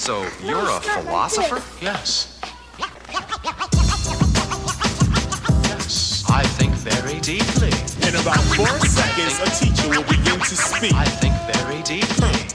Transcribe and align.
So 0.00 0.24
you're 0.42 0.56
a 0.56 0.80
philosopher? 0.80 1.60
Yes. 1.78 2.40
Yes. 5.68 6.24
I 6.26 6.42
think 6.56 6.72
very 6.72 7.20
deeply. 7.20 7.68
In 8.08 8.14
about 8.16 8.40
four 8.56 8.78
seconds, 8.86 9.38
a 9.44 9.50
teacher 9.60 9.90
will 9.90 10.04
begin 10.08 10.38
to 10.40 10.56
speak. 10.56 10.94
I 10.94 11.04
think 11.04 11.34
very 11.52 11.82
deeply. 11.82 12.46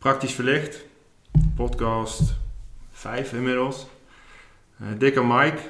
Praktisch 0.00 0.34
Verlicht, 0.34 0.84
podcast 1.56 2.34
5 2.92 3.32
inmiddels. 3.32 3.86
Eh 4.80 4.98
Dick 4.98 5.16
en 5.16 5.26
Mike, 5.26 5.60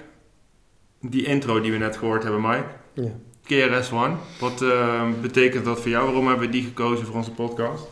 die 1.01 1.25
intro 1.27 1.61
die 1.61 1.73
we 1.73 1.79
net 1.79 1.97
gehoord 1.97 2.23
hebben, 2.23 2.41
Mike. 2.41 2.67
Ja. 2.93 3.11
KRS-One, 3.47 4.17
wat 4.41 4.63
eh, 4.63 5.11
betekent 5.21 5.65
dat 5.65 5.81
voor 5.81 5.91
jou? 5.91 6.05
Waarom 6.05 6.27
hebben 6.29 6.47
we 6.47 6.53
die 6.53 6.65
gekozen 6.65 7.07
voor 7.07 7.15
onze 7.15 7.31
podcast? 7.31 7.85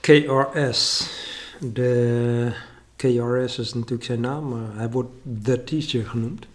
KRS. 0.00 1.10
De 1.72 2.52
KRS 2.96 3.58
is 3.58 3.74
natuurlijk 3.74 4.04
zijn 4.04 4.20
naam, 4.20 4.48
maar 4.48 4.76
hij 4.76 4.90
wordt 4.90 5.10
The 5.42 5.64
Teacher 5.64 6.06
genoemd. 6.06 6.46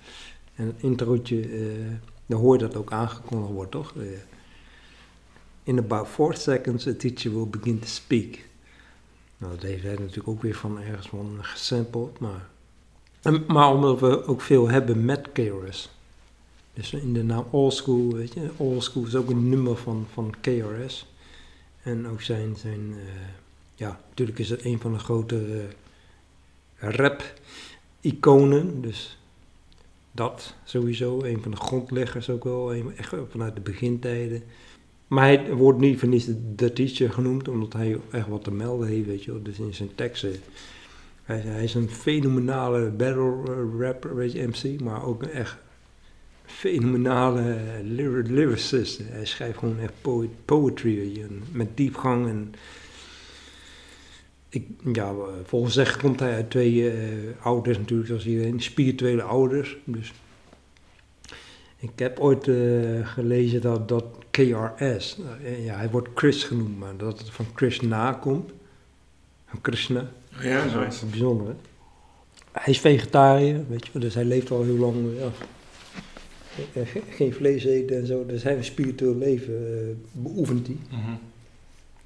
En 0.56 0.66
het 0.66 0.76
introotje, 0.78 1.42
eh 1.42 2.12
daar 2.26 2.40
hoor 2.40 2.54
je 2.54 2.60
dat 2.60 2.76
ook 2.76 2.92
aangekondigd 2.92 3.52
wordt, 3.52 3.72
toch? 3.72 3.94
Eh, 3.96 4.04
in 5.64 5.78
about 5.78 6.08
four 6.08 6.36
seconds, 6.36 6.88
a 6.88 6.94
teacher 6.98 7.34
will 7.34 7.48
begin 7.48 7.80
to 7.80 7.88
speak. 7.88 8.40
Nou, 9.38 9.54
dat 9.54 9.64
heeft 9.64 9.84
hij 9.84 9.92
natuurlijk 9.92 10.28
ook 10.28 10.42
weer 10.42 10.56
van 10.56 10.80
ergens 10.80 11.08
van 11.08 11.38
gesampled, 11.40 12.20
maar... 12.20 12.52
Maar 13.48 13.74
omdat 13.74 14.00
we 14.00 14.26
ook 14.26 14.42
veel 14.42 14.70
hebben 14.70 15.06
met 15.06 15.32
KRS. 15.32 15.90
Dus 16.74 16.94
in 16.94 17.14
de 17.14 17.24
naam 17.24 17.46
All 17.52 17.72
School, 17.72 18.14
weet 18.14 18.34
je, 18.34 18.50
All 18.58 18.80
School 18.80 19.06
is 19.06 19.16
ook 19.16 19.30
een 19.30 19.50
nummer 19.50 19.78
van, 19.78 20.08
van 20.14 20.34
KRS. 20.42 21.08
En 21.84 22.08
ook 22.08 22.22
zijn, 22.22 22.56
zijn 22.56 22.94
eh, 22.94 23.04
ja, 23.76 24.00
natuurlijk 24.10 24.40
is 24.40 24.50
het 24.50 24.66
een 24.66 24.80
van 24.80 24.94
de 24.94 25.00
grotere 25.00 25.66
rap-iconen. 26.78 28.82
Dus 28.82 29.18
dat 30.12 30.56
sowieso, 30.64 31.24
een 31.24 31.42
van 31.42 31.52
de 31.52 31.58
grondleggers 31.58 32.30
ook 32.30 32.44
wel, 32.44 32.74
echt 32.74 33.14
vanuit 33.30 33.56
de 33.56 33.62
begintijden. 33.62 34.44
Maar 35.08 35.24
hij 35.24 35.54
wordt 35.54 35.80
niet 35.80 36.00
voor 36.00 36.08
niets 36.08 36.28
de, 36.56 36.74
teacher 36.74 37.12
genoemd, 37.12 37.48
omdat 37.48 37.74
hij 37.74 38.00
echt 38.12 38.28
wat 38.28 38.44
te 38.44 38.52
melden 38.52 38.88
heeft, 38.88 39.06
weet 39.06 39.24
je 39.24 39.32
wel. 39.32 39.44
Dus 39.44 39.60
in 39.60 39.74
zijn 39.74 39.96
teksten. 39.96 40.36
Hij, 41.24 41.40
hij 41.40 41.64
is 41.64 41.74
een 41.74 41.90
fenomenale 41.90 42.90
battle 42.90 43.44
eh, 43.46 43.80
rapper, 43.80 44.16
weet 44.16 44.32
je, 44.32 44.48
MC, 44.48 44.82
maar 44.82 45.06
ook 45.06 45.24
een 45.24 45.30
echt 45.30 45.58
fenomenale 46.46 47.58
lyri- 47.84 48.34
lyricist. 48.34 49.00
Hij 49.04 49.26
schrijft 49.26 49.58
gewoon 49.58 49.80
echt 49.80 49.94
poet, 50.02 50.30
poetry, 50.46 50.96
weet 50.96 51.16
je, 51.16 51.28
met 51.52 51.78
diepgang 51.78 52.28
en... 52.28 52.54
Ik, 54.54 54.68
ja, 54.94 55.10
eh, 55.10 55.16
volgens 55.44 55.74
zeggen 55.74 56.02
komt 56.02 56.20
hij 56.20 56.34
uit 56.34 56.50
twee 56.50 56.90
eh, 56.92 56.96
ouders 57.42 57.78
natuurlijk, 57.78 58.08
zoals 58.08 58.26
iedereen, 58.26 58.60
spirituele 58.62 59.22
ouders. 59.22 59.78
Dus 59.84 60.14
ik 61.78 61.90
heb 61.96 62.20
ooit 62.20 62.48
eh, 62.48 62.56
gelezen 63.08 63.62
dat, 63.62 63.88
dat 63.88 64.06
KRS, 64.32 65.18
ja, 65.64 65.76
hij 65.76 65.90
wordt 65.90 66.10
Chris 66.16 66.44
genoemd, 66.44 66.80
maar 66.80 66.98
dat 66.98 67.20
het 67.20 67.30
van 67.30 67.46
Krishna 67.54 68.14
komt. 68.14 68.52
Van 69.46 69.62
Krishna. 69.62 70.10
Ja, 70.42 70.66
Dat 70.68 70.94
is 70.94 71.10
bijzonder, 71.10 71.48
hè? 71.48 71.54
Hij 72.52 72.74
is 72.74 72.80
vegetariër, 72.80 73.64
weet 73.70 73.90
je 73.94 74.00
dus 74.00 74.14
hij 74.14 74.26
leeft 74.26 74.52
al 74.52 74.64
heel 74.64 74.78
lang, 74.78 74.96
ja. 75.20 75.30
Ge- 76.84 77.02
Geen 77.10 77.34
vlees 77.34 77.64
eten 77.66 77.98
en 77.98 78.06
zo, 78.08 78.26
dus 78.26 78.44
hij 78.44 78.54
heeft 78.54 78.66
spiritueel 78.66 79.16
leven 79.16 80.04
beoefent 80.12 80.68
hij. 80.68 80.78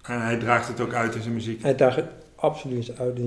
En 0.01 0.21
hij 0.21 0.37
draagt 0.37 0.67
het 0.67 0.79
ook 0.79 0.93
uit 0.93 1.15
in 1.15 1.21
zijn 1.21 1.33
muziek. 1.33 1.61
Hij 1.61 1.75
daagt 1.75 1.95
het 1.95 2.05
absoluut 2.37 2.99
uit 2.99 3.19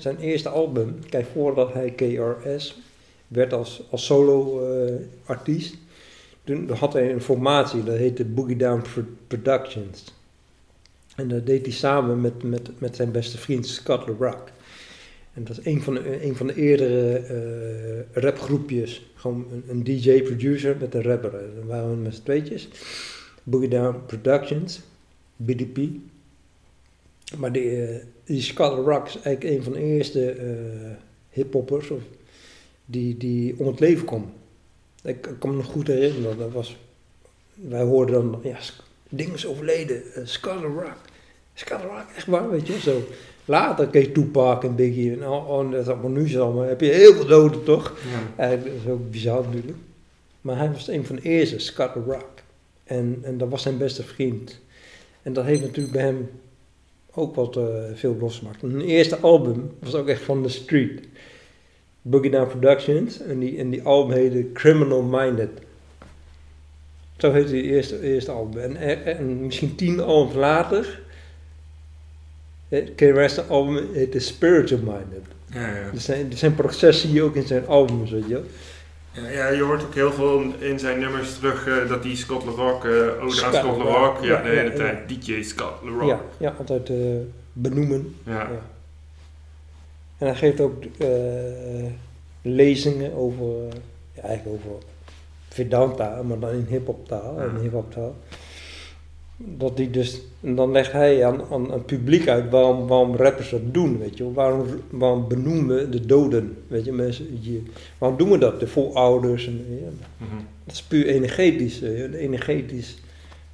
zijn, 0.00 0.18
eerste 0.18 0.48
album. 0.48 0.98
Kijk, 1.08 1.26
voordat 1.32 1.72
hij 1.72 1.90
KRS 1.90 2.78
werd 3.28 3.52
als, 3.52 3.82
als 3.90 4.04
solo-artiest, 4.04 5.76
toen 6.44 6.70
had 6.70 6.92
hij 6.92 7.12
een 7.12 7.22
formatie, 7.22 7.84
dat 7.84 7.96
heette 7.96 8.24
Boogie 8.24 8.56
Down 8.56 8.82
Pro- 8.82 9.02
Productions. 9.26 10.04
En 11.16 11.28
dat 11.28 11.46
deed 11.46 11.66
hij 11.66 11.74
samen 11.74 12.20
met, 12.20 12.42
met, 12.42 12.80
met 12.80 12.96
zijn 12.96 13.10
beste 13.10 13.38
vriend 13.38 13.66
Scott 13.66 14.08
LaRock. 14.08 14.48
En 15.34 15.44
dat 15.44 15.58
is 15.58 15.64
een 15.64 15.82
van 15.82 15.94
de, 15.94 16.24
een 16.24 16.36
van 16.36 16.46
de 16.46 16.54
eerdere 16.54 17.16
eh, 17.16 18.22
rapgroepjes. 18.22 19.06
Gewoon 19.14 19.46
een, 19.52 19.64
een 19.68 19.84
DJ-producer 19.84 20.76
met 20.80 20.94
een 20.94 21.02
rapper. 21.02 21.30
Dan 21.30 21.66
waren 21.66 21.90
we 21.90 21.96
met 21.96 22.14
z'n 22.14 22.22
tweetjes. 22.22 22.68
Boogie 23.42 23.68
Down 23.68 24.00
Productions, 24.06 24.80
BDP. 25.36 25.78
Maar 27.38 27.52
die, 27.52 27.86
eh, 27.86 27.96
die 28.26 28.42
Scott 28.42 28.86
Rock 28.86 29.06
is 29.06 29.18
eigenlijk 29.22 29.56
een 29.56 29.62
van 29.62 29.72
de 29.72 29.78
eerste 29.78 30.30
eh 30.30 31.04
hiphoppers 31.36 31.90
die, 32.84 33.16
die 33.16 33.54
om 33.58 33.66
het 33.66 33.80
leven 33.80 34.04
kwam. 34.04 34.32
Ik, 35.02 35.26
ik 35.26 35.38
kan 35.38 35.50
me 35.50 35.56
nog 35.56 35.66
goed 35.66 35.86
herinneren, 35.86 36.38
dat 36.38 36.52
was, 36.52 36.76
wij 37.54 37.82
hoorden 37.82 38.14
dan, 38.14 38.40
ja, 38.42 38.58
ding 39.08 39.32
is 39.32 39.46
overleden, 39.46 40.02
uh, 40.16 40.26
Scott 40.26 40.62
Rock. 40.62 40.96
Scott 41.54 41.82
Rock, 41.82 42.06
echt 42.16 42.26
waar, 42.26 42.50
weet 42.50 42.66
je, 42.66 42.80
zo. 42.80 43.02
Later 43.44 43.88
kreeg 43.88 44.12
Tupac 44.12 44.64
en 44.64 44.74
Biggie 44.74 45.12
en 45.12 45.28
oh, 45.28 45.70
dat 45.70 45.88
allemaal 45.88 46.10
nu 46.10 46.38
maar 46.38 46.68
heb 46.68 46.80
je 46.80 46.90
heel 46.90 47.14
veel 47.14 47.26
doden 47.26 47.64
toch? 47.64 47.98
Ja. 48.12 48.42
Eigenlijk, 48.42 48.76
dat 48.76 48.84
is 48.84 48.92
ook 48.92 49.10
bizar 49.10 49.44
natuurlijk. 49.44 49.78
Maar 50.40 50.56
hij 50.56 50.72
was 50.72 50.88
een 50.88 51.06
van 51.06 51.16
de 51.16 51.22
eerste, 51.22 51.58
Scott 51.58 51.94
Rock. 51.94 52.28
En, 52.84 53.18
en 53.22 53.38
dat 53.38 53.48
was 53.48 53.62
zijn 53.62 53.78
beste 53.78 54.02
vriend. 54.02 54.60
En 55.22 55.32
dat 55.32 55.44
heeft 55.44 55.60
natuurlijk 55.60 55.94
bij 55.94 56.04
hem 56.04 56.28
ook 57.16 57.34
wat 57.34 57.56
eh, 57.56 57.64
veel 57.94 58.16
losgemaakt. 58.20 58.62
Een 58.62 58.80
eerste 58.80 59.18
album 59.18 59.70
was 59.78 59.94
ook 59.94 60.08
echt 60.08 60.22
van 60.22 60.42
The 60.42 60.48
Street. 60.48 61.00
Boogie 62.02 62.30
Down 62.30 62.48
Productions. 62.48 63.22
En 63.22 63.38
die, 63.38 63.58
en 63.58 63.70
die 63.70 63.82
album 63.82 64.16
heette 64.16 64.52
Criminal 64.52 65.02
Minded. 65.02 65.50
Zo 67.16 67.32
heette 67.32 67.52
die 67.52 67.62
eerste, 67.62 68.00
eerste 68.02 68.30
album. 68.30 68.60
En, 68.60 68.76
en, 68.76 69.04
en 69.04 69.40
misschien 69.40 69.74
tien 69.74 70.00
albums 70.00 70.34
later... 70.34 71.04
Het 72.68 72.94
KRS 72.94 73.48
album 73.48 73.88
heette 73.92 74.18
Spiritual 74.18 74.80
Minded. 74.80 75.22
Ja, 75.52 75.60
ja. 75.60 75.90
Er 75.92 76.00
zijn, 76.00 76.30
er 76.30 76.36
zijn 76.36 76.54
processen 76.54 77.08
hier 77.08 77.22
ook 77.22 77.34
in 77.34 77.46
zijn 77.46 77.66
albums, 77.66 78.10
weet 78.10 78.28
je. 78.28 78.42
Ja, 79.30 79.48
je 79.48 79.62
hoort 79.62 79.84
ook 79.84 79.94
heel 79.94 80.12
veel 80.12 80.42
in 80.58 80.78
zijn 80.78 80.98
nummers 80.98 81.34
terug 81.34 81.66
eh, 81.66 81.88
dat 81.88 82.02
die 82.02 82.16
Scott 82.16 82.44
LaRock, 82.44 82.84
eh 82.84 82.90
ode 82.90 83.20
aan 83.20 83.30
Scott 83.30 83.54
Scott 83.54 83.78
LaRock, 83.78 84.24
ja, 84.24 84.36
ja, 84.36 84.42
de 84.42 84.48
hele 84.48 84.70
ja, 84.70 84.76
tijd 84.76 85.08
DJ 85.08 85.42
Scott 85.42 85.82
LaRock. 85.82 86.08
Ja, 86.08 86.20
ja, 86.38 86.54
altijd 86.58 86.90
eh, 86.90 86.96
benoemen. 87.52 88.16
Ja. 88.24 88.48
En 90.18 90.26
hij 90.26 90.34
geeft 90.34 90.60
ook 90.60 90.84
eh, 90.98 91.08
lezingen 92.42 93.14
over, 93.14 93.46
eh, 93.46 93.78
ja, 94.12 94.22
eigenlijk 94.22 94.56
over 94.56 94.82
Vedanta, 95.48 96.22
maar 96.22 96.38
dan 96.38 96.50
in 96.50 96.66
hip-hop 96.68 97.08
taal. 97.08 97.40
En 97.40 97.60
hip-hop 97.60 97.92
taal. 97.92 98.16
Dat 99.38 99.76
die 99.76 99.90
dus, 99.90 100.20
en 100.40 100.54
dan 100.54 100.72
legt 100.72 100.92
hij 100.92 101.24
aan, 101.24 101.42
aan 101.50 101.72
het 101.72 101.86
publiek 101.86 102.28
uit 102.28 102.50
waarom, 102.50 102.86
waarom 102.86 103.16
rappers 103.16 103.50
dat 103.50 103.74
doen, 103.74 103.98
weet 103.98 104.16
je. 104.16 104.32
Waarom, 104.32 104.66
waarom 104.90 105.28
benoemen 105.28 105.76
we 105.76 105.88
de 105.88 106.06
doden, 106.06 106.56
weet 106.66 106.84
je, 106.84 106.92
mensen, 106.92 107.38
je, 107.40 107.62
waarom 107.98 108.18
doen 108.18 108.30
we 108.30 108.38
dat, 108.38 108.60
de 108.60 108.66
voorouders, 108.66 109.46
en, 109.46 109.64
ja, 109.68 109.88
Mhm. 110.26 110.36
dat 110.64 110.74
is 110.74 110.82
puur 110.82 111.06
energetisch, 111.06 111.82
eh, 111.82 112.22
energetisch, 112.22 112.98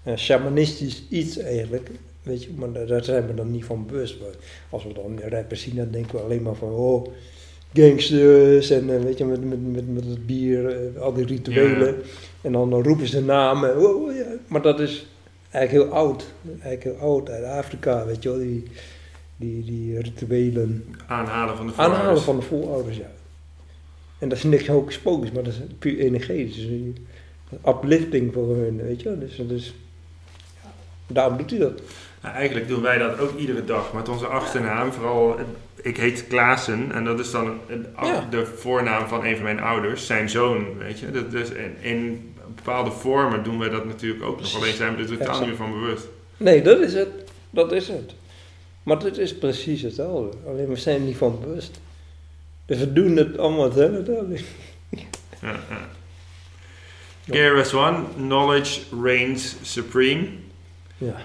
eh, 0.02 0.16
shamanistisch 0.16 1.02
iets 1.08 1.38
eigenlijk. 1.38 1.90
Weet 2.22 2.42
je, 2.42 2.50
maar 2.56 2.86
daar, 2.86 3.04
zijn 3.04 3.26
we 3.26 3.34
dan 3.34 3.50
niet 3.50 3.64
van 3.64 3.86
bewust. 3.86 4.20
Maar 4.20 4.34
als 4.70 4.84
we 4.84 4.92
dan 4.92 5.20
rappers 5.28 5.62
zien, 5.62 5.76
dan 5.76 5.90
denken 5.90 6.14
we 6.14 6.20
alleen 6.22 6.42
maar 6.42 6.54
van, 6.54 6.70
oh, 6.70 7.06
gangsters 7.74 8.70
en 8.70 8.94
eh, 8.94 9.02
weet 9.02 9.18
je, 9.18 9.24
met, 9.24 9.44
met, 9.44 9.72
met, 9.72 9.94
met 9.94 10.04
het 10.04 10.26
bier, 10.26 10.90
al 10.98 11.12
die 11.12 11.26
rituelen. 11.26 11.86
Ja. 11.86 11.94
En 12.40 12.52
dan, 12.52 12.70
dan 12.70 12.82
roepen 12.82 13.06
ze 13.06 13.22
namen, 13.24 13.78
oh, 13.78 14.02
oh, 14.02 14.14
ja. 14.16 14.26
maar 14.46 14.62
dat 14.62 14.80
is 14.80 15.06
eigenlijk 15.52 15.84
heel 15.84 15.98
oud. 15.98 16.24
Eigenlijk 16.48 16.82
heel 16.82 16.96
oud 17.08 17.30
uit 17.30 17.44
Afrika, 17.44 18.06
weet 18.06 18.22
je 18.22 18.28
wel, 18.28 18.38
die, 18.38 18.62
die, 19.36 19.64
die 19.64 20.00
rituelen. 20.00 20.94
Aanhalen 21.06 21.56
van 21.56 21.66
de 21.66 21.72
Aanhalen 21.72 21.96
voorouders. 21.96 22.24
van 22.24 22.36
de 22.36 22.42
voorouders, 22.42 22.96
ja. 22.96 23.10
En 24.18 24.28
dat 24.28 24.38
is 24.38 24.44
niks 24.44 24.66
hocus 24.66 24.98
pocus, 24.98 25.30
maar 25.32 25.42
dat 25.42 25.52
is 25.52 25.60
puur 25.78 25.98
energetisch. 25.98 26.54
Dus 26.56 26.64
een 26.64 26.96
uplifting 27.66 28.32
voor 28.32 28.56
hun, 28.56 28.82
weet 28.82 29.02
je 29.02 29.08
wel. 29.08 29.18
Dus, 29.18 29.36
dus 29.48 29.74
ja, 30.62 30.70
daarom 31.06 31.36
doet 31.36 31.50
hij 31.50 31.58
dat. 31.58 31.80
Nou, 32.22 32.34
eigenlijk 32.34 32.68
doen 32.68 32.82
wij 32.82 32.98
dat 32.98 33.18
ook 33.18 33.38
iedere 33.38 33.64
dag 33.64 33.92
met 33.92 34.08
onze 34.08 34.26
achternaam. 34.26 34.92
Vooral, 34.92 35.36
ik 35.82 35.96
heet 35.96 36.26
Klaassen 36.26 36.92
en 36.92 37.04
dat 37.04 37.18
is 37.18 37.30
dan 37.30 37.58
Ja. 38.02 38.26
de 38.30 38.46
voornaam 38.46 39.08
van 39.08 39.24
een 39.24 39.34
van 39.34 39.44
mijn 39.44 39.60
ouders, 39.60 40.06
zijn 40.06 40.30
zoon, 40.30 40.78
weet 40.78 40.98
je. 40.98 41.10
Dat, 41.10 41.30
dus 41.30 41.50
in, 41.50 41.76
in 41.80 42.31
bepaalde 42.54 42.90
vormen 42.90 43.44
doen 43.44 43.58
wij 43.58 43.68
dat 43.68 43.84
natuurlijk 43.84 44.22
ook 44.22 44.40
nog. 44.40 44.56
Alleen 44.56 44.74
zijn 44.74 44.96
we 44.96 45.02
er 45.02 45.18
totaal 45.18 45.38
niet 45.38 45.48
meer 45.48 45.56
van 45.56 45.72
bewust. 45.72 46.06
Nee, 46.36 46.62
dat 46.62 46.80
is 46.80 46.94
het. 46.94 47.08
Dat 47.50 47.72
is 47.72 47.88
het. 47.88 48.14
Maar 48.82 48.98
het 48.98 49.18
is 49.18 49.38
precies 49.38 49.82
hetzelfde. 49.82 50.36
Alleen 50.46 50.68
we 50.68 50.76
zijn 50.76 51.00
er 51.00 51.06
niet 51.06 51.16
van 51.16 51.40
bewust. 51.40 51.80
Dus 52.66 52.78
we 52.78 52.92
doen 52.92 53.16
het 53.16 53.38
allemaal 53.38 53.64
hetzelfde. 53.64 54.40
Ja, 55.40 55.60
ja. 57.24 57.60
KRS-One, 57.60 58.04
Knowledge 58.16 58.80
Reigns 59.02 59.56
Supreme. 59.62 60.28
Ja. 60.98 61.16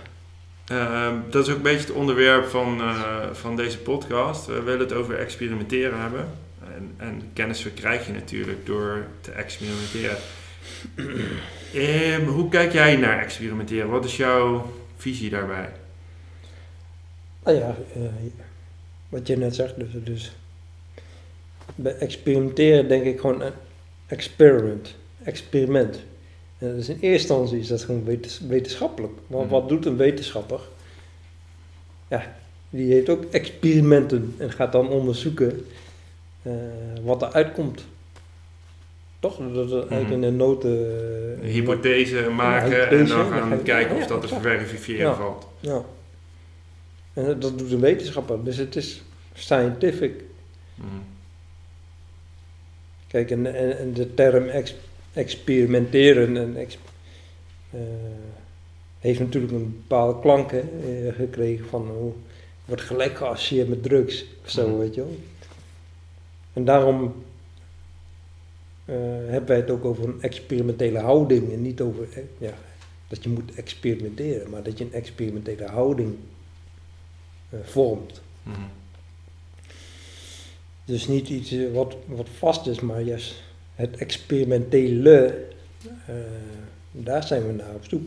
Ehm, 0.68 1.16
dat 1.30 1.44
is 1.44 1.50
ook 1.50 1.58
een 1.58 1.64
beetje 1.64 1.88
het 1.88 1.96
onderwerp 1.96 2.46
van, 2.46 2.82
eh, 2.82 3.24
van 3.32 3.56
deze 3.56 3.78
podcast. 3.78 4.46
We 4.46 4.62
willen 4.62 4.80
het 4.80 4.94
over 4.94 5.18
experimenteren 5.18 6.00
hebben. 6.00 6.30
En, 6.76 6.94
en 6.98 7.22
kennis 7.34 7.62
verkrijg 7.62 8.06
je 8.06 8.14
natuurlijk 8.14 8.66
door 8.66 9.06
te 9.22 9.32
experimenteren. 9.32 10.18
Ehm, 11.74 12.26
hoe 12.26 12.50
kijk 12.50 12.72
jij 12.74 12.96
naar 12.96 13.20
experimenteren? 13.20 13.90
Wat 13.90 14.06
is 14.06 14.18
jouw 14.18 14.72
visie 14.98 15.30
daarbij? 15.30 15.70
Nou 17.44 17.58
ja, 17.58 17.76
eh, 17.96 18.02
wat 19.10 19.28
je 19.28 19.38
net 19.38 19.56
zegt, 19.56 19.80
dus, 19.80 19.88
dus 20.04 20.32
bij 21.76 21.96
experimenteren 21.96 22.88
denk 22.88 23.04
ik 23.04 23.20
gewoon 23.20 23.42
een 23.42 23.54
experiment. 24.08 24.96
Experiment. 25.24 26.00
En 26.58 26.76
is 26.76 26.90
in 26.90 26.98
eerste 27.02 27.08
instantie 27.34 27.60
is 27.60 27.68
dat 27.68 27.82
gewoon 27.84 28.04
wetens- 28.04 28.40
wetenschappelijk. 28.40 29.14
Want 29.28 29.44
Mhm. 29.44 29.54
wat 29.54 29.70
doet 29.70 29.86
een 29.86 29.98
wetenschapper? 29.98 30.60
Ja, 32.08 32.36
die 32.70 32.94
heeft 32.94 33.10
ook 33.10 33.24
experimenten 33.32 34.36
en 34.38 34.52
gaat 34.52 34.72
dan 34.72 34.90
onderzoeken 34.90 35.66
eh, 36.42 36.52
wat 37.02 37.22
er 37.22 37.32
uitkomt. 37.34 37.86
Toch? 39.20 39.38
Dat 39.54 39.66
is 39.66 39.72
eigenlijk 39.72 40.04
Mhm. 40.04 40.14
in 40.14 40.24
een 40.24 40.36
noten... 40.36 40.70
Een 41.44 41.50
hypothese 41.50 42.30
maken 42.30 42.72
hypothese, 42.72 42.96
en 42.96 43.06
dan 43.08 43.32
gaan 43.32 43.50
ga 43.50 43.56
je- 43.56 43.62
kijken 43.62 43.96
of 43.96 44.02
ja, 44.02 44.08
dat 44.08 44.22
te 44.28 44.40
verifiëren 44.42 45.06
Ja. 45.06 45.16
valt. 45.16 45.48
Ja. 45.60 45.82
En 47.14 47.26
dat- 47.26 47.42
dat 47.42 47.58
doet 47.60 47.72
een 47.72 47.80
wetenschapper. 47.80 48.44
Dus 48.44 48.58
het 48.58 48.76
is 48.76 49.02
scientific. 49.34 50.24
Mhm. 50.76 50.88
Kijk, 53.08 53.32
en, 53.32 53.56
en, 53.56 53.78
en 53.78 53.94
de 53.94 54.14
term 54.14 54.48
ex- 54.48 54.76
experimenteren 55.14 56.38
en 56.38 56.56
ex- 56.58 56.78
eh, 57.72 57.80
heeft 59.00 59.20
natuurlijk 59.20 59.54
een 59.54 59.72
bepaalde 59.88 60.20
klank 60.20 60.52
hè, 60.52 60.60
eh, 60.60 61.16
gekregen 61.16 61.66
van 61.70 61.88
hoe 62.00 62.12
wordt 62.66 62.82
gelijk 62.82 63.18
geassocieerd 63.18 63.70
met 63.70 63.84
drugs 63.84 64.26
of 64.44 64.50
zo, 64.50 64.68
Mhm. 64.68 64.78
weet 64.78 64.96
je 64.96 65.02
wel. 65.02 65.18
En 66.54 66.66
daarom 66.66 67.04
eh, 67.04 67.10
hebben 68.92 69.46
wij 69.46 69.58
het 69.58 69.70
ook 69.70 69.86
over 69.86 70.04
een 70.04 70.22
experimentele 70.22 71.00
houding 71.00 71.54
en 71.54 71.62
niet 71.62 71.82
over 71.82 72.08
eh, 72.14 72.24
ja, 72.38 72.54
dat 73.08 73.24
je 73.24 73.30
moet 73.30 73.56
experimenteren, 73.56 74.50
maar 74.50 74.64
dat 74.64 74.78
je 74.78 74.84
een 74.84 74.94
experimentele 74.94 75.66
houding 75.66 76.16
eh, 77.50 77.60
vormt. 77.64 78.22
Mhm. 78.44 78.62
Dus 80.86 81.08
niet 81.08 81.30
iets 81.30 81.52
eh, 81.52 81.74
wat, 81.74 81.96
wat 82.06 82.28
vast 82.38 82.68
is, 82.68 82.80
maar 82.80 83.02
juist 83.02 83.44
het 83.76 83.98
experimentele, 83.98 85.46
eh, 86.06 86.16
daar 86.92 87.24
zijn 87.24 87.48
we 87.48 87.54
naar 87.54 87.74
op 87.74 87.86
zoek. 87.88 88.04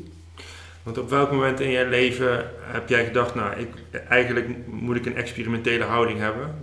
Want 0.83 0.99
op 0.99 1.09
welk 1.09 1.31
moment 1.31 1.61
in 1.61 1.71
je 1.71 1.87
leven 1.87 2.51
heb 2.61 2.89
jij 2.89 3.05
gedacht, 3.05 3.35
nou, 3.35 3.61
ik, 3.61 3.69
eigenlijk 4.09 4.67
moet 4.67 4.97
ik 4.97 5.07
een 5.07 5.17
experimentele 5.17 5.85
houding 5.85 6.19
hebben? 6.19 6.55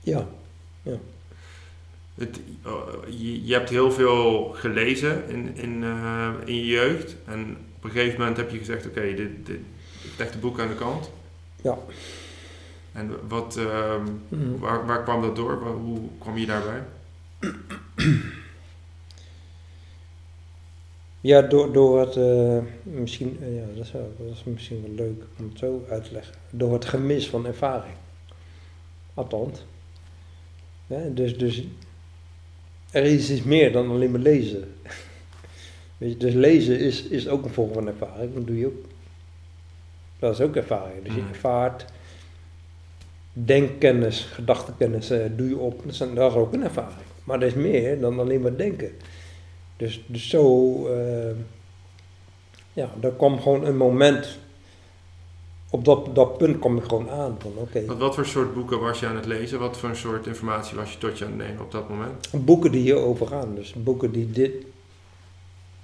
Ja, 0.00 0.26
Het, 2.14 2.40
oh, 2.66 2.88
je, 3.08 3.46
je 3.46 3.52
hebt 3.52 3.68
heel 3.70 3.92
veel 3.92 4.44
gelezen 4.54 5.28
in, 5.28 5.56
in, 5.56 5.82
eh, 5.84 6.28
in 6.44 6.54
je 6.56 6.66
jeugd. 6.66 7.16
En 7.24 7.56
op 7.76 7.84
een 7.84 7.90
gegeven 7.90 8.18
moment 8.18 8.36
heb 8.36 8.50
je 8.50 8.58
gezegd, 8.58 8.86
oké, 8.86 9.00
dit, 9.14 9.46
dit, 9.46 9.58
ik 10.02 10.10
leg 10.18 10.30
de 10.32 10.38
boek 10.38 10.60
aan 10.60 10.68
de 10.68 10.74
kant. 10.74 11.10
ja. 11.62 11.78
En 12.92 13.28
wat, 13.28 13.56
ehm, 13.56 14.02
Mhm. 14.28 14.58
waar, 14.58 14.86
waar 14.86 15.02
kwam 15.02 15.22
dat 15.22 15.36
door? 15.36 15.60
Waar- 15.64 15.72
Hoe 15.72 16.00
kwam 16.18 16.38
je 16.38 16.46
daarbij? 16.46 16.82
Ja, 21.20 21.42
door, 21.42 21.72
door 21.72 22.00
het, 22.00 22.16
eh, 22.16 22.58
misschien, 22.82 23.38
eh, 23.42 23.56
ja, 23.56 23.64
dat 23.76 23.84
is, 23.84 23.92
wel, 23.92 24.14
dat 24.18 24.34
is 24.36 24.44
misschien 24.44 24.82
wel 24.82 25.06
leuk 25.06 25.22
om 25.38 25.48
het 25.48 25.58
zo 25.58 25.84
uit 25.90 26.04
te 26.04 26.12
leggen. 26.12 26.34
Door 26.50 26.72
het 26.72 26.84
gemis 26.84 27.28
van 27.28 27.46
ervaring. 27.46 27.94
Althans. 29.14 29.64
Ja, 30.86 31.08
dus, 31.08 31.38
dus 31.38 31.64
er 32.94 33.04
is 33.04 33.30
iets 33.30 33.42
meer 33.42 33.72
dan 33.72 33.90
alleen 33.90 34.10
maar 34.10 34.20
lezen. 34.20 34.74
Weet 35.98 36.10
je, 36.10 36.16
dus 36.16 36.32
lezen 36.34 36.78
is, 36.78 37.02
is 37.02 37.28
ook 37.28 37.44
een 37.44 37.50
vorm 37.52 37.72
van 37.72 37.88
ervaring. 37.88 38.34
Dat 38.34 38.46
doe 38.46 38.58
je 38.58 38.66
ook. 38.66 38.84
Dat 40.18 40.32
is 40.32 40.40
ook 40.40 40.56
ervaring. 40.56 41.02
Dus 41.04 41.14
je 41.14 41.20
Mhm. 41.20 41.28
ervaart 41.28 41.84
denkkennis, 43.32 44.20
gedachtekennis 44.20 45.10
eh, 45.10 45.20
doe 45.36 45.48
je 45.48 45.58
op. 45.58 45.82
Dat 45.84 45.92
is, 45.92 46.00
een- 46.00 46.14
dat 46.14 46.30
is 46.30 46.36
ook 46.36 46.52
een 46.52 46.62
ervaring. 46.64 47.06
Maar 47.24 47.40
er 47.40 47.46
is 47.46 47.54
meer 47.54 48.00
dan 48.00 48.18
alleen 48.18 48.40
maar 48.40 48.56
denken. 48.56 48.90
Dus, 49.76 50.02
dus 50.06 50.28
zo, 50.28 50.72
eh, 50.86 51.34
ja, 52.72 52.90
er 53.00 53.10
kwam 53.12 53.40
gewoon 53.40 53.66
een 53.66 53.76
moment, 53.76 54.38
op 55.74 55.84
dat, 55.84 56.14
dat 56.14 56.38
punt 56.38 56.58
kwam 56.58 56.76
ik 56.76 56.84
gewoon 56.84 57.10
aan 57.10 57.36
van 57.38 57.52
oké, 57.56 57.84
Wat, 57.86 57.98
wat 57.98 58.14
voor 58.14 58.26
soort 58.26 58.54
boeken 58.54 58.80
was 58.80 59.00
je 59.00 59.06
aan 59.06 59.16
het 59.16 59.26
lezen? 59.26 59.58
Wat 59.58 59.76
voor 59.76 59.96
soort 59.96 60.26
informatie 60.26 60.76
was 60.76 60.92
je 60.92 60.98
tot 60.98 61.18
je 61.18 61.24
aan 61.24 61.30
het 61.30 61.40
nemen 61.40 61.62
op 61.62 61.72
dat 61.72 61.88
moment? 61.88 62.30
boeken 62.44 62.72
die 62.72 62.80
hierover 62.80 63.26
gaan, 63.26 63.54
dus 63.54 63.72
boeken 63.72 64.12
die 64.12 64.30
dit, 64.30 64.52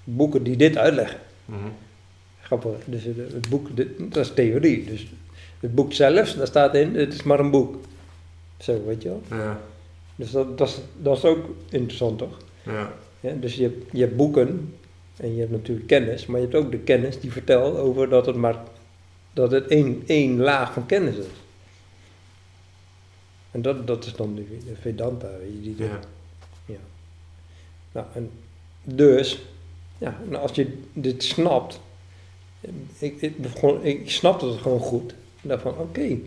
boeken 0.05 0.43
die 0.43 0.57
dit 0.57 0.77
uitleggen. 0.77 1.21
Mhm. 1.45 1.59
Grappig, 2.41 2.71
dus 2.85 3.05
het, 3.05 3.17
het 3.17 3.49
boek, 3.49 3.77
dit, 3.77 3.89
dat 3.99 4.25
is 4.25 4.35
theorie, 4.35 4.85
dus 4.85 5.13
het 5.61 5.75
boek 5.75 5.93
zelf, 5.93 6.33
daar 6.33 6.47
staat 6.47 6.75
in, 6.75 6.95
het 6.95 7.13
is 7.13 7.23
maar 7.23 7.41
een 7.41 7.51
boek. 7.51 7.77
Zo, 8.59 8.85
weet 8.87 9.03
je 9.03 9.09
wel. 9.09 9.23
Ja, 9.39 9.61
Dus 10.17 10.31
dat, 10.31 10.59
dat, 10.59 10.69
is, 10.69 10.81
dat 10.99 11.17
is 11.17 11.25
ook 11.25 11.45
interessant 11.69 12.19
toch? 12.19 12.37
ja. 12.63 12.93
Ja, 13.21 13.33
dus 13.41 13.55
je, 13.55 13.83
je 13.93 14.01
hebt 14.01 14.17
boeken 14.17 14.75
en 15.17 15.35
je 15.35 15.41
hebt 15.41 15.53
natuurlijk 15.53 15.87
kennis, 15.87 16.27
maar 16.27 16.41
je 16.41 16.47
hebt 16.47 16.65
ook 16.65 16.71
de 16.71 16.79
kennis 16.79 17.21
die 17.21 17.33
vertelt 17.33 17.77
over 17.77 18.09
dat 18.09 18.27
het 18.27 18.37
maar 18.37 18.57
dat 19.33 19.51
het 19.51 19.67
één, 19.67 20.03
één 20.07 20.39
laag 20.39 20.73
van 20.73 20.87
kennis 20.87 21.17
is. 21.17 21.27
En 23.51 23.63
dat, 23.63 23.87
dat 23.87 24.05
is 24.05 24.15
dan 24.15 24.35
de, 24.35 24.75
Vedanta. 24.81 25.29
weet 25.39 25.65
je, 25.65 25.75
Die, 25.75 25.87
ja. 26.67 26.79
nou, 27.93 28.07
en 28.15 28.31
dus, 28.85 29.43
ja, 29.99 30.19
nou, 30.29 30.43
als 30.43 30.53
je 30.53 30.79
dit 30.93 31.23
snapt, 31.23 31.81
ik, 32.99 33.21
ik, 33.21 33.43
begon, 33.43 33.85
ik 33.85 34.11
snapte 34.11 34.47
het 34.47 34.61
gewoon 34.61 34.81
goed. 34.81 35.15
Dacht 35.43 35.63
van, 35.63 35.79
oké. 35.79 36.19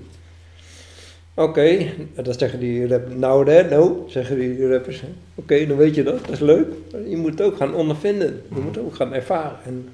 Oké, 1.35 1.93
dat 2.15 2.39
zeggen 2.39 2.59
die 2.59 2.87
rappers. 2.87 3.15
Nou, 3.15 3.49
hè, 3.49 3.69
nou, 3.69 4.09
zeggen 4.09 4.39
die 4.39 4.67
rappers. 4.67 5.03
Oké, 5.35 5.65
dan 5.65 5.77
weet 5.77 5.95
je 5.95 6.03
dat, 6.03 6.19
dat 6.19 6.29
is 6.29 6.39
leuk. 6.39 6.67
Je 7.07 7.17
moet 7.17 7.31
het 7.31 7.41
ook 7.41 7.57
gaan 7.57 7.73
ondervinden. 7.73 8.41
Je 8.55 8.61
moet 8.61 8.75
het 8.75 8.85
ook 8.85 8.95
gaan 8.95 9.13
ervaren. 9.13 9.57
En 9.65 9.89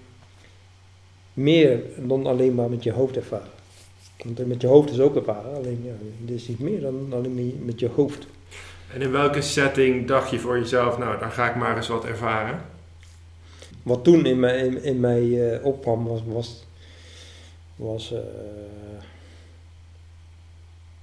meer 1.43 1.79
dan 1.97 2.25
alleen 2.25 2.55
maar 2.55 2.69
met 2.69 2.83
je 2.83 2.91
hoofd 2.91 3.15
ervaren. 3.15 3.47
Want 4.23 4.47
met 4.47 4.61
je 4.61 4.67
hoofd 4.67 4.91
is 4.91 4.99
ook 4.99 5.15
ervaren, 5.15 5.55
alleen 5.55 5.81
ja, 5.83 5.91
er 6.27 6.33
is 6.33 6.47
niet 6.47 6.59
meer 6.59 6.81
dan 6.81 7.07
alleen 7.13 7.61
met 7.65 7.79
je 7.79 7.89
hoofd. 7.95 8.27
En 8.93 9.01
in 9.01 9.11
welke 9.11 9.41
setting 9.41 10.07
dacht 10.07 10.29
je 10.29 10.39
voor 10.39 10.57
jezelf, 10.59 10.97
nou, 10.97 11.19
dan 11.19 11.31
ga 11.31 11.49
ik 11.49 11.55
maar 11.55 11.77
eens 11.77 11.87
wat 11.87 12.05
ervaren? 12.05 12.61
Wat 13.83 14.03
toen 14.03 14.25
in 14.25 14.39
mij, 14.39 14.57
in, 14.65 14.83
in 14.83 14.99
mij 14.99 15.51
eh, 15.53 15.65
opkwam 15.65 16.05
was, 16.07 16.21
was, 16.27 16.65
was 17.75 18.13
eh, 18.13 18.19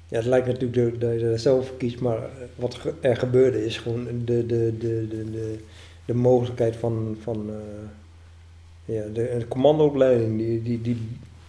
ja, 0.09 0.17
het 0.17 0.27
lijkt 0.27 0.47
natuurlijk 0.47 1.01
dat- 1.01 1.11
dat 1.11 1.21
je 1.21 1.27
er 1.27 1.39
zelf 1.39 1.67
voor 1.67 1.77
kiest, 1.77 2.01
maar 2.01 2.19
wat 2.57 2.79
er 3.01 3.17
gebeurde 3.17 3.65
is 3.65 3.79
gewoon 3.79 4.05
de, 4.25 4.47
de, 4.47 4.75
de, 4.79 5.07
de, 5.09 5.31
de, 5.31 5.59
de 6.05 6.15
mogelijkheid 6.15 6.77
van, 6.77 7.17
van 7.23 7.47
eh, 7.51 7.55
ja, 8.87 9.03
de, 9.13 9.35
de 9.39 9.49
commandoopleiding, 9.49 10.39
die, 10.39 10.63
die, 10.63 10.81
die 10.83 10.99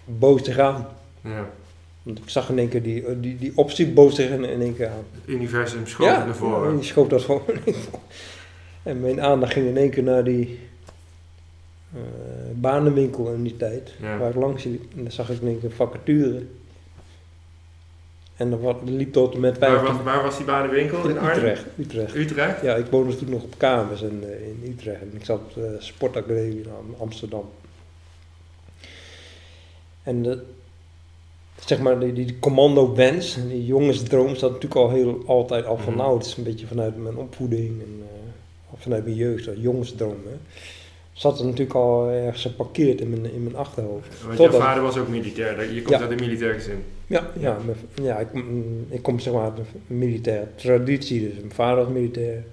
bood 0.05 0.45
zich 0.45 0.59
aan. 0.59 0.87
Ja. 1.21 1.49
Want 2.03 2.19
ik 2.19 2.29
zag 2.29 2.49
in 2.49 2.59
één 2.59 2.69
keer 2.69 2.83
die, 2.83 3.19
die, 3.19 3.37
die 3.37 3.51
optie 3.55 3.87
bood 3.87 4.15
zich 4.15 4.29
in, 4.29 4.43
in 4.43 4.61
één 4.61 4.75
keer 4.75 4.87
aan. 4.87 5.03
Het 5.11 5.29
universum 5.35 5.87
schoot 5.87 6.07
naar 6.07 6.35
voren. 6.35 6.69
Ja, 6.69 6.75
die 6.75 6.85
schoot 6.85 7.09
dat 7.09 7.21
gewoon. 7.21 7.41
en 8.83 9.01
mijn 9.01 9.21
aandacht 9.21 9.53
ging 9.53 9.67
in 9.67 9.77
één 9.77 9.89
keer 9.89 10.03
naar 10.03 10.23
die 10.23 10.59
eh, 11.93 11.99
banenwinkel 12.53 13.33
in 13.33 13.43
die 13.43 13.57
tijd. 13.57 13.93
Ja. 14.01 14.17
Waar 14.17 14.29
ik 14.29 14.35
langs 14.35 14.63
liep. 14.63 14.83
En 14.95 15.03
dan 15.03 15.11
zag 15.11 15.29
ik 15.29 15.41
in 15.41 15.47
één 15.47 15.59
keer 15.59 15.71
vacature. 15.71 16.43
En 18.37 18.49
dan 18.49 18.77
liep 18.83 19.13
tot 19.13 19.37
met 19.37 19.57
Waar, 19.57 19.69
15 19.69 19.95
was, 19.95 20.03
waar 20.03 20.23
was 20.23 20.37
die 20.37 20.45
banenwinkel? 20.45 21.03
In 21.03 21.09
in 21.09 21.17
Arnhem? 21.17 21.37
Utrecht, 21.37 21.65
Utrecht. 21.77 22.15
Utrecht? 22.15 22.61
Ja, 22.61 22.75
ik 22.75 22.85
woonde 22.85 23.15
toen 23.15 23.29
nog 23.29 23.43
op 23.43 23.53
kamers 23.57 24.01
in, 24.01 24.23
eh, 24.23 24.47
in 24.47 24.73
Utrecht. 24.77 25.01
En 25.01 25.11
ik 25.13 25.25
zat 25.25 25.39
op 25.39 25.53
de 25.53 25.75
sportacademie 25.79 26.61
in 26.61 26.69
Am- 26.77 26.95
Amsterdam. 26.99 27.49
En 30.03 30.23
de, 30.23 30.43
zeg 31.65 31.79
maar, 31.79 31.99
die, 31.99 32.13
die 32.13 32.39
commando-wens, 32.39 33.35
en 33.35 33.47
die 33.47 33.65
jongensdroom 33.65 34.35
zat 34.35 34.51
natuurlijk 34.51 34.81
al 34.81 34.89
heel, 34.89 35.23
altijd 35.25 35.65
al 35.65 35.77
van 35.77 35.95
nou, 35.95 36.17
het 36.17 36.25
is 36.25 36.37
een 36.37 36.43
beetje 36.43 36.67
vanuit 36.67 36.97
mijn 36.97 37.17
opvoeding 37.17 37.81
en 37.81 38.01
eh, 38.01 38.79
vanuit 38.81 39.03
mijn 39.03 39.15
jeugd, 39.15 39.45
dat 39.45 39.55
jongensdroom. 39.57 40.17
Hè. 40.25 40.37
Zat 41.17 41.39
er 41.39 41.45
natuurlijk 41.45 41.73
al 41.75 42.07
ergens 42.09 42.41
geparkeerd 42.41 43.01
in 43.01 43.09
mijn, 43.09 43.33
in 43.33 43.43
mijn 43.43 43.55
achterhoofd. 43.55 44.07
Want 44.23 44.37
Totdat- 44.37 44.55
jouw 44.55 44.65
vader 44.65 44.83
was 44.83 44.97
ook 44.97 45.07
militair. 45.07 45.73
Je 45.73 45.81
komt 45.81 45.95
Ja. 45.95 46.01
uit 46.01 46.11
een 46.11 46.25
militair 46.27 46.53
gezin. 46.53 46.83
Ja, 47.07 47.31
ja, 47.39 47.57
ja 48.01 48.17
ik, 48.17 48.33
mm, 48.33 48.85
ik 48.89 49.01
kom 49.03 49.19
zeg 49.19 49.33
maar 49.33 49.43
uit 49.43 49.57
een 49.57 49.97
militaire 49.97 50.47
traditie. 50.55 51.21
Dus 51.29 51.39
mijn 51.39 51.51
vader 51.53 51.83
was 51.83 51.93
militair, 51.93 52.43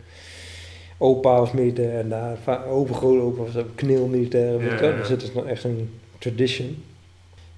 opa 0.99 1.39
was 1.39 1.53
militair 1.53 1.99
en 1.99 2.09
daar 2.09 2.67
overgrootopa 2.69 3.43
was 3.43 3.57
ook 3.57 3.69
kneelmilitair. 3.75 4.83
ja. 4.83 4.97
Dus 4.97 5.09
het 5.09 5.23
is 5.23 5.33
nog 5.33 5.47
echt 5.47 5.65
een 5.65 5.91
tradition. 6.19 6.77